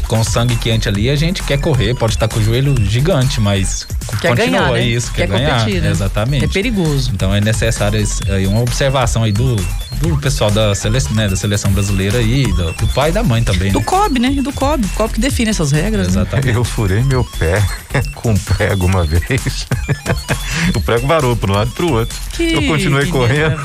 com 0.00 0.22
sangue 0.24 0.56
quente 0.56 0.88
ali, 0.88 1.08
a 1.10 1.16
gente 1.16 1.42
quer 1.42 1.58
correr, 1.58 1.94
pode 1.94 2.14
estar 2.14 2.28
com 2.28 2.38
o 2.38 2.42
joelho 2.42 2.74
gigante, 2.84 3.40
mas 3.40 3.86
Quer 4.20 4.28
continua 4.28 4.60
ganhar, 4.60 4.72
né? 4.72 4.84
isso, 4.86 5.12
quer, 5.12 5.26
Quer 5.26 5.38
ganhar. 5.38 5.58
competir, 5.60 5.80
né? 5.82 5.90
Exatamente. 5.90 6.44
É 6.44 6.48
perigoso. 6.48 7.10
Então 7.14 7.34
é 7.34 7.40
necessário 7.40 8.02
aí 8.28 8.46
uma 8.46 8.60
observação 8.60 9.22
aí 9.22 9.32
do, 9.32 9.56
do 10.00 10.16
pessoal 10.18 10.50
da 10.50 10.74
seleção, 10.74 11.12
né, 11.14 11.28
da 11.28 11.36
seleção 11.36 11.70
brasileira 11.72 12.18
aí, 12.18 12.44
do, 12.52 12.72
do 12.72 12.86
pai 12.88 13.10
e 13.10 13.12
da 13.12 13.22
mãe 13.22 13.42
também, 13.42 13.72
Do 13.72 13.78
né? 13.80 13.84
COB, 13.84 14.18
né? 14.18 14.30
Do 14.42 14.52
COB. 14.52 14.86
COB 14.94 15.14
que 15.14 15.20
define 15.20 15.50
essas 15.50 15.72
regras. 15.72 16.08
Né? 16.08 16.22
Exatamente. 16.22 16.48
Eu 16.54 16.64
furei 16.64 17.02
meu 17.02 17.24
pé 17.38 17.62
com 18.14 18.30
um 18.32 18.36
prego 18.36 18.86
uma 18.86 19.04
vez. 19.04 19.66
o 20.74 20.80
prego 20.80 21.06
varou 21.06 21.36
para 21.36 21.50
um 21.50 21.54
lado 21.54 21.70
e 21.70 21.74
para 21.74 21.84
o 21.84 21.92
outro. 21.92 22.16
Que 22.32 22.52
eu 22.52 22.62
continuei 22.66 23.04
menino 23.04 23.18
correndo. 23.18 23.56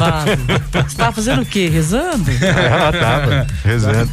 Você 0.88 0.96
tava 0.96 1.12
fazendo 1.14 1.42
o 1.42 1.46
quê? 1.46 1.70
Rezando? 1.72 2.30
Ela 2.42 2.92
tava 2.94 3.48
rezando, 3.64 4.10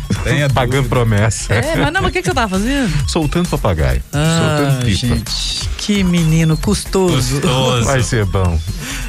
pagando 0.54 0.88
promessa, 0.88 1.52
É, 1.54 1.76
mas 1.76 1.92
não, 1.92 2.05
mas 2.06 2.10
o 2.10 2.12
que, 2.12 2.22
que 2.22 2.28
você 2.28 2.34
tava 2.34 2.48
fazendo? 2.48 2.92
soltando 3.08 3.48
papagaio, 3.48 4.02
Ah, 4.12 4.56
soltando 4.56 4.84
pipa. 4.84 4.96
gente, 5.16 5.68
que 5.78 6.04
menino 6.04 6.56
custoso. 6.56 7.40
Gostoso. 7.40 7.84
Vai 7.84 8.02
ser 8.02 8.24
bom. 8.24 8.58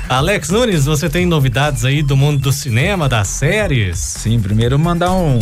Alex 0.09 0.49
Nunes, 0.49 0.85
você 0.85 1.09
tem 1.09 1.25
novidades 1.25 1.83
aí 1.85 2.01
do 2.01 2.15
mundo 2.15 2.39
do 2.39 2.51
cinema, 2.51 3.09
das 3.09 3.27
séries? 3.27 3.97
Sim, 3.99 4.39
primeiro 4.39 4.77
mandar 4.79 5.11
um. 5.11 5.39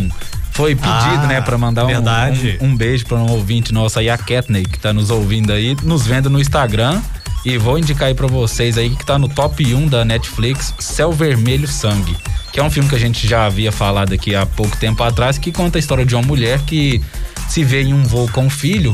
Foi 0.52 0.74
pedido, 0.74 0.90
Ah, 1.24 1.28
né, 1.28 1.42
pra 1.42 1.58
mandar 1.58 1.84
um, 1.84 1.88
verdade. 1.88 2.58
um, 2.62 2.68
um 2.68 2.76
beijo 2.78 3.06
pra 3.06 3.18
um 3.18 3.30
ouvinte 3.30 3.74
nosso 3.74 4.00
aí, 4.00 4.10
a 4.10 4.18
Katney, 4.18 4.64
que 4.64 4.80
tá 4.80 4.94
nos 4.94 5.10
ouvindo 5.10 5.52
aí, 5.52 5.76
nos 5.84 6.06
vendo 6.08 6.30
no 6.30 6.40
Instagram. 6.40 7.02
E 7.44 7.58
vou 7.60 7.78
indicar 7.78 8.08
aí 8.08 8.14
pra 8.16 8.26
vocês 8.26 8.76
aí 8.78 8.90
que 8.90 9.06
tá 9.06 9.20
no 9.20 9.28
top 9.30 9.76
1 9.76 9.88
da 9.88 10.04
Netflix, 10.04 10.74
Céu 10.80 11.12
Vermelho 11.12 11.68
Sangue. 11.68 12.16
Que 12.52 12.60
é 12.60 12.64
um 12.64 12.72
filme 12.72 12.90
que 12.90 12.96
a 12.96 13.00
gente 13.00 13.28
já 13.28 13.46
havia 13.46 13.72
falado 13.72 14.14
aqui 14.14 14.34
há 14.34 14.46
pouco 14.48 14.76
tempo 14.78 15.04
atrás, 15.04 15.38
que 15.38 15.52
conta 15.52 15.78
a 15.78 15.80
história 15.80 16.06
de 16.06 16.16
uma 16.16 16.24
mulher 16.24 16.60
que 16.66 17.02
se 17.48 17.64
vê 17.64 17.84
em 17.84 17.94
um 17.94 18.04
voo 18.04 18.30
com 18.32 18.48
o 18.48 18.50
filho 18.50 18.94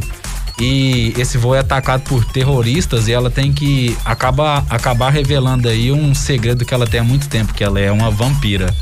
e 0.60 1.14
esse 1.18 1.38
voo 1.38 1.56
é 1.56 1.60
atacado 1.60 2.02
por 2.04 2.24
terroristas 2.26 3.08
e 3.08 3.12
ela 3.14 3.32
tem 3.32 3.52
que 3.52 3.98
acabar, 4.06 4.64
acabar 4.70 5.10
revelando 5.12 5.68
aí 5.68 5.92
um 5.92 6.14
segredo 6.14 6.64
que 6.66 6.74
ela 6.74 6.86
tem 6.86 7.00
há 7.00 7.04
muito 7.04 7.28
tempo, 7.28 7.54
que 7.54 7.64
ela 7.64 7.80
é 7.80 7.92
uma 7.92 8.12
vampira. 8.12 8.74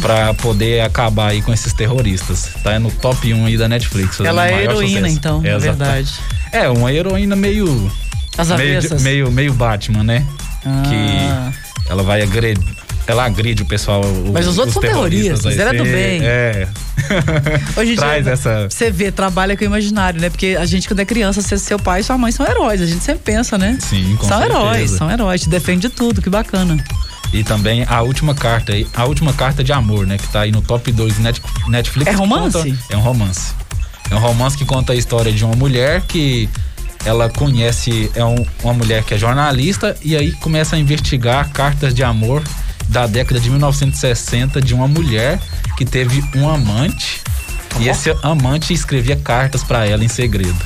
Pra 0.00 0.34
poder 0.34 0.80
acabar 0.80 1.28
aí 1.30 1.40
com 1.40 1.52
esses 1.52 1.72
terroristas. 1.72 2.50
Tá 2.64 2.78
no 2.80 2.90
top 2.90 3.32
1 3.32 3.46
aí 3.46 3.56
da 3.56 3.68
Netflix. 3.68 4.18
Ela 4.20 4.48
é 4.48 4.64
heroína, 4.64 5.00
sucesso. 5.00 5.16
então, 5.16 5.40
na 5.40 5.48
exata- 5.48 5.60
verdade. 5.84 6.12
É, 6.52 6.68
uma 6.68 6.92
heroína 6.92 7.36
meio. 7.36 7.90
As 8.36 8.48
meio, 8.50 9.00
meio, 9.00 9.30
meio 9.30 9.52
Batman, 9.54 10.02
né? 10.02 10.26
Ah. 10.64 10.82
Que 10.88 11.90
ela 11.90 12.02
vai 12.02 12.22
agredir. 12.22 12.64
Ela 13.06 13.24
agride 13.24 13.62
o 13.62 13.66
pessoal. 13.66 14.02
Mas 14.32 14.46
os 14.48 14.58
outros 14.58 14.74
são 14.74 14.82
terroristas, 14.82 15.46
aí. 15.46 15.58
ela 15.60 15.70
é 15.70 15.74
do 15.78 15.84
bem. 15.84 16.20
É. 16.24 16.68
Hoje 17.76 17.92
em 17.92 17.96
Traz 17.96 18.24
dia, 18.24 18.32
essa. 18.32 18.68
você 18.68 18.90
vê, 18.90 19.12
trabalha 19.12 19.56
com 19.56 19.62
o 19.62 19.66
imaginário, 19.66 20.20
né? 20.20 20.28
Porque 20.28 20.56
a 20.58 20.66
gente, 20.66 20.88
quando 20.88 21.00
é 21.00 21.04
criança, 21.04 21.40
se 21.40 21.56
seu 21.58 21.78
pai 21.78 22.00
e 22.00 22.02
sua 22.02 22.18
mãe 22.18 22.32
são 22.32 22.44
heróis. 22.44 22.82
A 22.82 22.86
gente 22.86 23.04
sempre 23.04 23.22
pensa, 23.32 23.56
né? 23.56 23.78
Sim, 23.80 24.16
com 24.16 24.26
são 24.26 24.38
certeza. 24.38 24.58
heróis, 24.60 24.90
são 24.90 25.10
heróis. 25.10 25.40
Te 25.42 25.48
defende 25.48 25.88
de 25.88 25.94
tudo, 25.94 26.20
que 26.20 26.28
bacana. 26.28 26.76
E 27.32 27.44
também 27.44 27.84
a 27.88 28.02
última 28.02 28.34
carta 28.34 28.72
aí, 28.72 28.86
a 28.94 29.04
última 29.04 29.32
carta 29.32 29.62
de 29.62 29.72
amor, 29.72 30.06
né? 30.06 30.16
Que 30.18 30.26
tá 30.28 30.40
aí 30.40 30.50
no 30.50 30.60
top 30.62 30.90
2 30.90 31.14
do 31.14 31.22
Net- 31.22 31.42
Netflix. 31.68 32.10
É 32.10 32.14
romance? 32.14 32.58
conta- 32.58 32.76
é 32.90 32.96
um 32.96 33.00
romance. 33.00 33.52
É 34.10 34.14
um 34.14 34.18
romance 34.18 34.56
que 34.56 34.64
conta 34.64 34.92
a 34.92 34.96
história 34.96 35.32
de 35.32 35.44
uma 35.44 35.54
mulher 35.54 36.00
que 36.02 36.48
ela 37.04 37.28
conhece, 37.28 38.10
é 38.14 38.24
um- 38.24 38.44
uma 38.64 38.72
mulher 38.74 39.04
que 39.04 39.14
é 39.14 39.18
jornalista 39.18 39.96
e 40.02 40.16
aí 40.16 40.32
começa 40.32 40.74
a 40.74 40.78
investigar 40.78 41.48
cartas 41.50 41.94
de 41.94 42.02
amor 42.02 42.42
da 42.88 43.06
década 43.06 43.40
de 43.40 43.50
1960 43.50 44.60
de 44.60 44.74
uma 44.74 44.88
mulher 44.88 45.40
que 45.76 45.84
teve 45.84 46.22
um 46.34 46.48
amante 46.48 47.22
e 47.78 47.88
esse 47.88 48.14
amante 48.22 48.72
escrevia 48.72 49.16
cartas 49.16 49.62
pra 49.62 49.86
ela 49.86 50.04
em 50.04 50.08
segredo. 50.08 50.56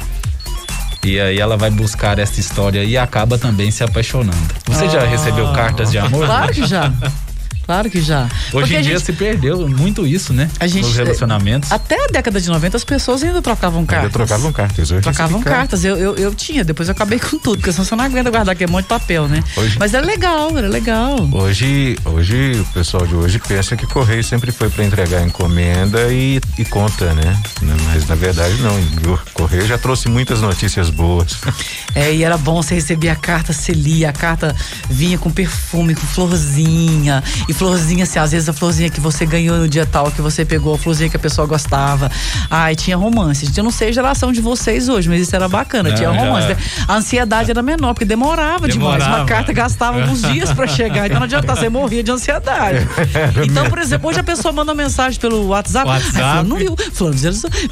E 1.02 1.18
aí 1.18 1.40
ela 1.40 1.56
vai 1.56 1.70
buscar 1.70 2.18
essa 2.18 2.38
história 2.38 2.84
e 2.84 2.96
acaba 2.96 3.38
também 3.38 3.70
se 3.70 3.82
apaixonando. 3.82 4.54
Você 4.66 4.88
já 4.88 5.04
recebeu 5.04 5.50
cartas 5.52 5.90
de 5.90 5.98
amor? 5.98 6.24
Ah. 6.24 6.26
Claro 6.26 6.52
que 6.52 6.66
já. 6.66 6.92
Claro 7.70 7.88
que 7.88 8.00
já. 8.00 8.24
Hoje 8.24 8.30
Porque 8.50 8.76
em 8.78 8.82
dia 8.82 8.94
gente- 8.98 9.04
se 9.06 9.12
perdeu 9.12 9.68
muito 9.68 10.04
isso, 10.04 10.32
né? 10.32 10.50
A 10.58 10.66
gente- 10.66 10.82
Nos 10.86 10.96
relacionamentos. 10.96 11.70
Até 11.70 11.94
a 12.04 12.08
década 12.08 12.40
de 12.40 12.48
90 12.48 12.76
as 12.76 12.82
pessoas 12.82 13.22
ainda 13.22 13.40
trocavam 13.40 13.86
cartas. 13.86 14.06
Ainda 14.06 14.12
trocavam 14.12 14.52
cartas. 14.52 14.90
Hoje 14.90 15.00
Trocavam 15.02 15.40
cartas, 15.40 15.84
eu, 15.84 15.96
eu, 15.96 16.16
eu 16.16 16.34
tinha, 16.34 16.64
depois 16.64 16.88
eu 16.88 16.92
acabei 16.92 17.20
com 17.20 17.38
tudo, 17.38 17.58
porque 17.58 17.70
senão 17.70 17.84
você 17.84 17.94
não 17.94 18.04
aguenta 18.04 18.28
guardar 18.28 18.54
aquele 18.54 18.72
monte 18.72 18.82
de 18.82 18.88
papel, 18.88 19.28
né? 19.28 19.40
Hoje- 19.56 19.76
Mas 19.78 19.94
era 19.94 20.04
legal, 20.04 20.58
era 20.58 20.66
legal. 20.68 21.28
Hoje, 21.32 21.96
hoje 22.04 22.58
o 22.60 22.64
pessoal 22.74 23.06
de 23.06 23.14
hoje 23.14 23.38
pensa 23.46 23.76
que 23.76 23.86
correio 23.86 24.24
sempre 24.24 24.50
foi 24.50 24.68
para 24.68 24.84
entregar 24.84 25.22
encomenda 25.24 26.12
e, 26.12 26.40
e 26.58 26.64
conta, 26.64 27.14
né? 27.14 27.40
Mas 27.86 28.08
na 28.08 28.16
verdade 28.16 28.54
não. 28.62 28.74
O 29.14 29.18
correio 29.32 29.64
já 29.64 29.78
trouxe 29.78 30.08
muitas 30.08 30.40
notícias 30.40 30.90
boas. 30.90 31.36
É, 31.92 32.14
e 32.14 32.22
era 32.22 32.38
bom, 32.38 32.62
você 32.62 32.76
recebia 32.76 33.12
a 33.12 33.16
carta, 33.16 33.52
você 33.52 33.72
lia, 33.72 34.10
a 34.10 34.12
carta 34.12 34.54
vinha 34.88 35.18
com 35.18 35.28
perfume, 35.28 35.92
com 35.92 36.06
florzinha. 36.06 37.20
E 37.48 37.52
florzinha, 37.64 38.04
assim, 38.04 38.18
às 38.18 38.32
vezes 38.32 38.48
a 38.48 38.54
florzinha 38.54 38.88
que 38.88 39.00
você 39.02 39.26
ganhou 39.26 39.58
no 39.58 39.68
dia 39.68 39.84
tal, 39.84 40.10
que 40.10 40.22
você 40.22 40.46
pegou, 40.46 40.74
a 40.74 40.78
florzinha 40.78 41.10
que 41.10 41.16
a 41.16 41.20
pessoa 41.20 41.46
gostava. 41.46 42.10
Ai, 42.50 42.74
tinha 42.74 42.96
romance. 42.96 43.44
Gente, 43.44 43.58
eu 43.58 43.62
não 43.64 43.70
sei 43.70 43.90
a 43.90 43.92
geração 43.92 44.32
de 44.32 44.40
vocês 44.40 44.88
hoje, 44.88 45.10
mas 45.10 45.20
isso 45.20 45.36
era 45.36 45.46
bacana, 45.46 45.90
Não, 45.90 45.96
tinha 45.96 46.10
já- 46.10 46.18
romance. 46.18 46.56
A 46.88 46.94
ansiedade 46.96 47.50
era 47.50 47.60
menor, 47.62 47.92
porque 47.92 48.06
demorava, 48.06 48.66
demais. 48.66 48.94
Uma 48.94 48.98
Demorava. 49.04 49.24
carta 49.26 49.52
gastava 49.52 49.98
uns 49.98 50.22
dias 50.22 50.50
pra 50.54 50.66
chegar, 50.66 51.04
então 51.04 51.18
não 51.18 51.24
adiantava, 51.26 51.60
você 51.60 51.68
morria 51.68 52.02
de 52.02 52.10
ansiedade. 52.10 52.78
Então, 53.44 53.68
por 53.68 53.78
exemplo, 53.78 54.08
hoje 54.08 54.20
a 54.20 54.24
pessoa 54.24 54.52
manda 54.52 54.72
uma 54.72 54.82
mensagem 54.82 55.20
pelo 55.20 55.48
WhatsApp. 55.48 55.86
WhatsApp. 55.86 56.12
Fulano 56.12 56.48
não 56.48 56.56
viu, 56.56 56.76
fulano 56.92 57.16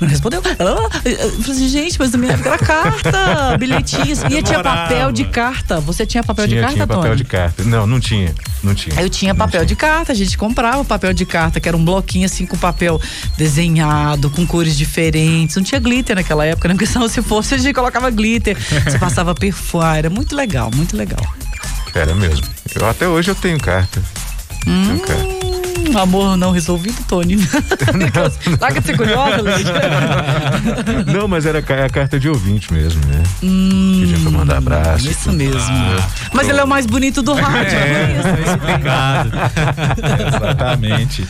não 0.00 0.08
respondeu. 0.08 0.42
Eu 0.42 1.30
falei 1.30 1.50
assim, 1.50 1.68
gente, 1.68 1.98
mas 1.98 2.12
na 2.12 2.18
minha 2.18 2.32
época 2.32 2.48
era 2.50 2.58
carta, 2.58 3.56
bilhetinhos. 3.58 4.22
E 4.24 4.28
tinha 4.28 4.42
Demorava. 4.42 4.82
papel 4.82 5.12
de 5.12 5.24
carta. 5.24 5.80
Você 5.80 6.04
tinha 6.04 6.22
papel 6.22 6.46
tinha, 6.46 6.56
de 6.56 6.60
carta, 6.62 6.74
tinha 6.74 6.86
papel 6.86 7.02
Tony? 7.04 7.16
de 7.16 7.24
carta. 7.24 7.64
Não, 7.64 7.86
não 7.86 8.00
tinha. 8.00 8.34
Não 8.62 8.74
tinha. 8.74 9.00
Eu 9.00 9.08
tinha 9.08 9.34
papel 9.34 9.64
de 9.64 9.76
carta, 9.78 10.12
a 10.12 10.14
gente 10.14 10.36
comprava 10.36 10.84
papel 10.84 11.12
de 11.14 11.24
carta, 11.24 11.60
que 11.60 11.68
era 11.68 11.76
um 11.76 11.84
bloquinho 11.84 12.26
assim 12.26 12.44
com 12.44 12.58
papel 12.58 13.00
desenhado, 13.36 14.28
com 14.28 14.44
cores 14.44 14.76
diferentes. 14.76 15.56
Não 15.56 15.62
tinha 15.62 15.80
glitter 15.80 16.16
naquela 16.16 16.44
época, 16.44 16.68
né? 16.68 16.74
Porque 16.74 16.86
senão 16.90 17.08
se 17.08 17.22
fosse, 17.22 17.54
a 17.54 17.58
gente 17.58 17.72
colocava 17.72 18.10
glitter. 18.10 18.56
Você 18.84 18.98
passava 19.00 19.34
perfume. 19.34 19.96
Era 19.96 20.10
muito 20.10 20.34
legal, 20.34 20.70
muito 20.74 20.96
legal. 20.96 21.20
Era 21.94 22.14
mesmo. 22.14 22.46
Eu, 22.74 22.88
até 22.88 23.06
hoje 23.06 23.30
eu 23.30 23.34
tenho 23.34 23.58
carta. 23.58 24.02
Tenho 24.64 25.00
carta. 25.00 25.47
Hum, 25.90 25.98
amor 25.98 26.36
não 26.36 26.50
resolvido, 26.50 26.96
Tony. 27.08 27.36
Larga 28.60 28.80
de 28.80 28.86
ser 28.86 28.96
curiosa, 28.96 29.42
Leite. 29.42 29.70
Não, 31.12 31.26
mas 31.28 31.46
era 31.46 31.62
ca- 31.62 31.84
a 31.84 31.88
carta 31.90 32.18
de 32.18 32.28
ouvinte 32.28 32.72
mesmo, 32.72 33.00
né? 33.06 33.22
Pedia 33.40 34.18
pra 34.20 34.30
mandar 34.30 34.56
abraço. 34.58 35.06
Hum, 35.06 35.10
Isso 35.10 35.32
mesmo. 35.32 35.60
Mas 36.32 36.48
ele 36.48 36.60
é 36.60 36.64
o 36.64 36.68
mais 36.68 36.86
bonito 36.86 37.22
do 37.22 37.34
rádio. 37.34 37.76
É, 37.76 37.80
é 37.80 38.18
isso? 38.18 38.50
explicado. 38.50 39.30
Exatamente. 40.28 41.26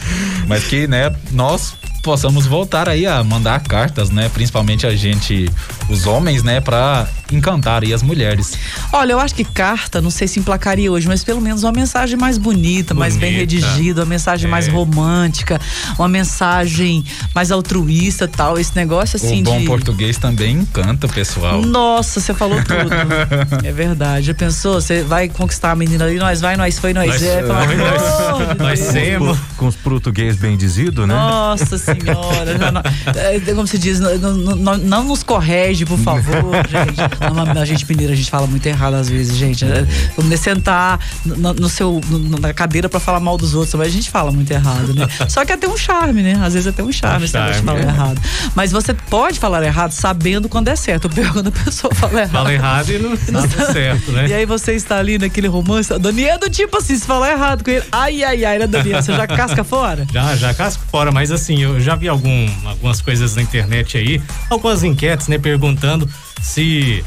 Mas 0.46 0.64
que, 0.64 0.86
né, 0.86 1.14
nós 1.30 1.74
possamos 2.02 2.46
voltar 2.46 2.88
aí 2.88 3.06
a 3.06 3.22
mandar 3.22 3.60
cartas, 3.60 4.10
né? 4.10 4.30
Principalmente 4.32 4.86
a 4.86 4.94
gente, 4.96 5.50
os 5.88 6.06
homens, 6.06 6.42
né, 6.42 6.60
pra 6.60 7.06
encantar 7.30 7.82
aí 7.82 7.92
as 7.92 8.02
mulheres. 8.02 8.52
Olha, 8.92 9.12
eu 9.12 9.20
acho 9.20 9.34
que 9.34 9.44
carta, 9.44 10.00
não 10.00 10.10
sei 10.10 10.26
se 10.26 10.40
emplacaria 10.40 10.90
hoje, 10.90 11.06
mas 11.06 11.22
pelo 11.22 11.40
menos 11.40 11.62
uma 11.62 11.72
mensagem 11.72 12.16
mais 12.16 12.38
bonita, 12.38 12.94
mais 12.94 13.16
bem 13.16 13.34
Bonita. 13.34 13.40
redigida, 13.56 14.00
uma 14.02 14.06
mensagem 14.06 14.48
mais 14.50 14.66
É. 14.68 14.70
romântica, 14.70 15.60
uma 15.98 16.08
mensagem 16.08 17.04
mais 17.34 17.50
altruísta 17.50 18.26
tal. 18.26 18.58
Esse 18.58 18.74
negócio 18.74 19.16
assim 19.16 19.40
o 19.42 19.44
bom 19.44 19.58
de. 19.58 19.66
português 19.66 20.16
também 20.16 20.56
encanta 20.56 21.06
o 21.06 21.10
pessoal. 21.12 21.60
Nossa, 21.60 22.20
você 22.20 22.32
falou 22.32 22.58
tudo. 22.64 23.66
é 23.66 23.72
verdade. 23.72 24.26
Já 24.28 24.34
pensou? 24.34 24.80
Você 24.80 25.02
vai 25.02 25.28
conquistar 25.28 25.72
a 25.72 25.76
menina 25.76 26.04
ali, 26.06 26.16
nós 26.18 26.40
vai, 26.40 26.56
nós 26.56 26.78
foi, 26.78 26.94
nós, 26.94 27.08
Nós- 27.08 27.22
é. 27.22 27.36
Pelo 27.42 27.48
nós- 27.52 28.56
nós 28.58 28.78
semos. 28.78 29.38
Com 29.58 29.66
os 29.66 29.76
português 29.76 30.36
bem 30.36 30.56
dizido, 30.56 31.06
né? 31.06 31.14
Nossa 31.14 31.76
senhora. 31.94 32.72
não, 32.72 32.82
é, 33.20 33.40
como 33.54 33.66
se 33.66 33.78
diz, 33.78 34.00
não, 34.00 34.16
não- 34.18 34.56
não- 34.56 34.78
não 34.78 35.04
nos 35.04 35.22
corrige, 35.22 35.84
por 35.84 35.98
favor, 35.98 36.52
gente. 36.68 37.54
Não, 37.54 37.62
a 37.62 37.64
gente 37.64 37.86
mineira, 37.88 38.12
a 38.12 38.16
gente 38.16 38.30
fala 38.30 38.46
muito 38.46 38.66
errado 38.66 38.94
às 38.94 39.08
vezes, 39.08 39.36
gente. 39.36 39.64
É, 39.64 39.86
Vamos 40.16 40.38
sentar 40.40 41.00
no, 41.24 41.52
no 41.54 41.68
seu, 41.68 42.00
na 42.40 42.52
cadeira 42.52 42.88
pra 42.88 43.00
falar 43.00 43.20
mal 43.20 43.36
dos 43.36 43.54
outros, 43.54 43.74
mas 43.74 43.88
a 43.88 43.90
gente 43.90 44.10
fala 44.10 44.30
muito 44.30 44.50
errado, 44.50 44.94
né? 44.94 45.06
Só 45.28 45.44
que 45.44 45.52
é 45.52 45.54
até 45.54 45.68
um 45.68 45.76
charme, 45.76 46.22
né? 46.22 46.38
Às 46.42 46.54
vezes 46.54 46.66
até 46.66 46.82
um 46.82 46.92
charme, 46.92 47.24
Um 47.24 47.26
de 47.26 47.32
charme, 47.32 47.62
falar 47.62 47.78
é. 47.80 47.82
errado. 47.82 48.20
Mas 48.54 48.72
você 48.72 48.94
pode 48.94 49.38
falar 49.38 49.62
errado 49.64 49.92
sabendo 49.92 50.48
quando 50.48 50.68
é 50.68 50.76
certo. 50.76 51.06
O 51.06 51.10
pior 51.10 51.32
quando 51.32 51.48
a 51.48 51.52
pessoa 51.52 51.94
fala 51.94 52.20
errado. 52.20 52.30
Fala 52.32 52.52
errado 52.52 52.90
e 52.90 52.98
não 52.98 53.16
tá 53.48 53.72
certo, 53.72 54.12
né? 54.12 54.28
E 54.28 54.32
aí 54.34 54.46
você 54.46 54.74
está 54.74 54.98
ali 54.98 55.18
naquele 55.18 55.48
romance, 55.48 55.92
a 55.92 55.98
Daniel 55.98 56.34
é 56.34 56.38
do 56.38 56.50
tipo 56.50 56.76
assim, 56.78 56.96
se 56.96 57.06
falar 57.06 57.32
errado 57.32 57.64
com 57.64 57.70
ele, 57.70 57.84
ai, 57.90 58.22
ai, 58.22 58.44
ai, 58.44 58.58
né, 58.58 58.66
Daniel? 58.66 59.02
Você 59.02 59.12
já 59.14 59.26
casca 59.26 59.64
fora? 59.64 60.06
Já, 60.12 60.36
já 60.36 60.52
casco 60.54 60.82
fora, 60.90 61.10
mas 61.10 61.30
assim, 61.30 61.62
eu 61.62 61.77
já 61.80 61.94
vi 61.94 62.08
algum, 62.08 62.48
algumas 62.66 63.00
coisas 63.00 63.34
na 63.36 63.42
internet 63.42 63.96
aí, 63.98 64.20
algumas 64.50 64.82
enquetes, 64.84 65.28
né, 65.28 65.38
perguntando 65.38 66.08
se 66.42 67.04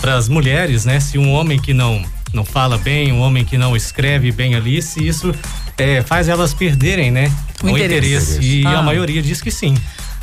para 0.00 0.14
as 0.16 0.28
mulheres, 0.28 0.84
né, 0.84 1.00
se 1.00 1.18
um 1.18 1.30
homem 1.32 1.58
que 1.58 1.74
não 1.74 2.02
não 2.32 2.44
fala 2.44 2.76
bem, 2.76 3.12
um 3.12 3.20
homem 3.20 3.44
que 3.44 3.56
não 3.56 3.76
escreve 3.76 4.32
bem 4.32 4.56
ali, 4.56 4.82
se 4.82 5.06
isso 5.06 5.32
é, 5.78 6.02
faz 6.02 6.28
elas 6.28 6.52
perderem, 6.52 7.08
né, 7.12 7.30
O 7.62 7.68
interesse. 7.68 8.40
E 8.42 8.66
Ah. 8.66 8.80
a 8.80 8.82
maioria 8.82 9.22
diz 9.22 9.40
que 9.40 9.52
sim. 9.52 9.76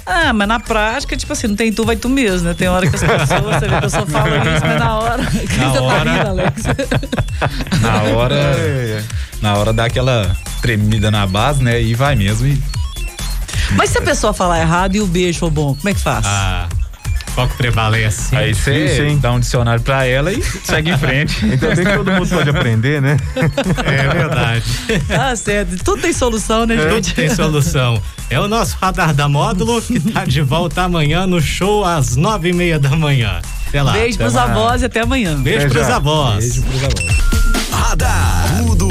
Ah, 0.05 0.33
mas 0.33 0.45
na 0.47 0.59
prática, 0.59 1.15
tipo 1.15 1.31
assim, 1.31 1.47
não 1.47 1.55
tem 1.55 1.71
tu, 1.71 1.85
vai 1.85 1.95
tu 1.95 2.09
mesmo, 2.09 2.47
né? 2.49 2.53
Tem 2.55 2.67
hora 2.67 2.89
que 2.89 2.95
as 2.95 3.01
pessoas, 3.01 3.41
você 3.55 3.67
vê 3.67 3.75
a 3.75 3.81
pessoa 3.81 4.05
fala 4.07 4.35
isso, 4.37 4.65
mas 4.65 4.79
na 4.79 4.97
hora. 4.99 5.23
que 5.31 5.47
você 5.47 5.57
tá 5.57 5.81
hora. 5.81 6.11
rindo, 6.11 6.27
Alex? 6.27 6.63
Na 7.81 8.01
hora. 8.03 9.05
Na 9.41 9.55
hora 9.55 9.71
dá 9.73 9.85
aquela 9.85 10.35
tremida 10.61 11.09
na 11.11 11.25
base, 11.27 11.63
né? 11.63 11.81
E 11.81 11.93
vai 11.93 12.15
mesmo. 12.15 12.47
E 12.47 12.61
Mas 13.75 13.89
se 13.89 13.97
a 13.97 14.01
pessoa 14.01 14.33
falar 14.33 14.59
errado 14.59 14.95
e 14.95 15.01
o 15.01 15.07
beijo 15.07 15.39
for 15.39 15.49
bom, 15.49 15.75
como 15.75 15.89
é 15.89 15.93
que 15.93 15.99
faz? 15.99 16.25
Ah, 16.25 16.67
qual 17.33 17.47
que 17.47 17.55
prevalece? 17.55 18.35
aí 18.35 18.53
você 18.53 19.07
hein? 19.07 19.17
dá 19.17 19.31
um 19.31 19.39
dicionário 19.39 19.81
pra 19.81 20.05
ela 20.05 20.31
e 20.33 20.41
segue 20.43 20.91
em 20.91 20.97
frente. 20.97 21.43
Ainda 21.45 21.75
bem 21.75 21.85
que 21.85 21.93
todo 21.97 22.11
mundo 22.11 22.29
pode 22.29 22.49
aprender, 22.49 23.01
né? 23.01 23.17
É 23.85 24.07
verdade. 24.13 24.63
Tá 25.07 25.35
certo. 25.35 25.83
Tudo 25.83 26.01
tem 26.01 26.11
solução, 26.13 26.65
né, 26.65 26.75
Tudo 26.75 26.95
gente? 26.95 27.13
tem 27.13 27.29
solução. 27.33 28.01
É 28.29 28.39
o 28.39 28.47
nosso 28.47 28.77
radar 28.81 29.13
da 29.13 29.27
módulo 29.29 29.81
que 29.81 29.99
tá 29.99 30.25
de 30.25 30.41
volta 30.41 30.83
amanhã 30.83 31.25
no 31.25 31.41
show 31.41 31.85
às 31.85 32.15
nove 32.17 32.49
e 32.49 32.53
meia 32.53 32.77
da 32.79 32.89
manhã. 32.89 33.39
Até 33.67 33.81
lá. 33.81 33.93
Beijo 33.93 34.17
pros 34.17 34.33
mais. 34.33 34.49
avós 34.49 34.81
e 34.81 34.85
até 34.85 34.99
amanhã. 35.01 35.41
Beijo 35.41 35.65
Até 35.67 35.69
pros 35.69 35.87
já. 35.87 35.95
avós. 35.95 36.37
Beijo 36.39 36.61
pros 36.63 36.83
avós. 36.83 37.21
Radar. 37.71 38.57
Tudo 38.67 38.90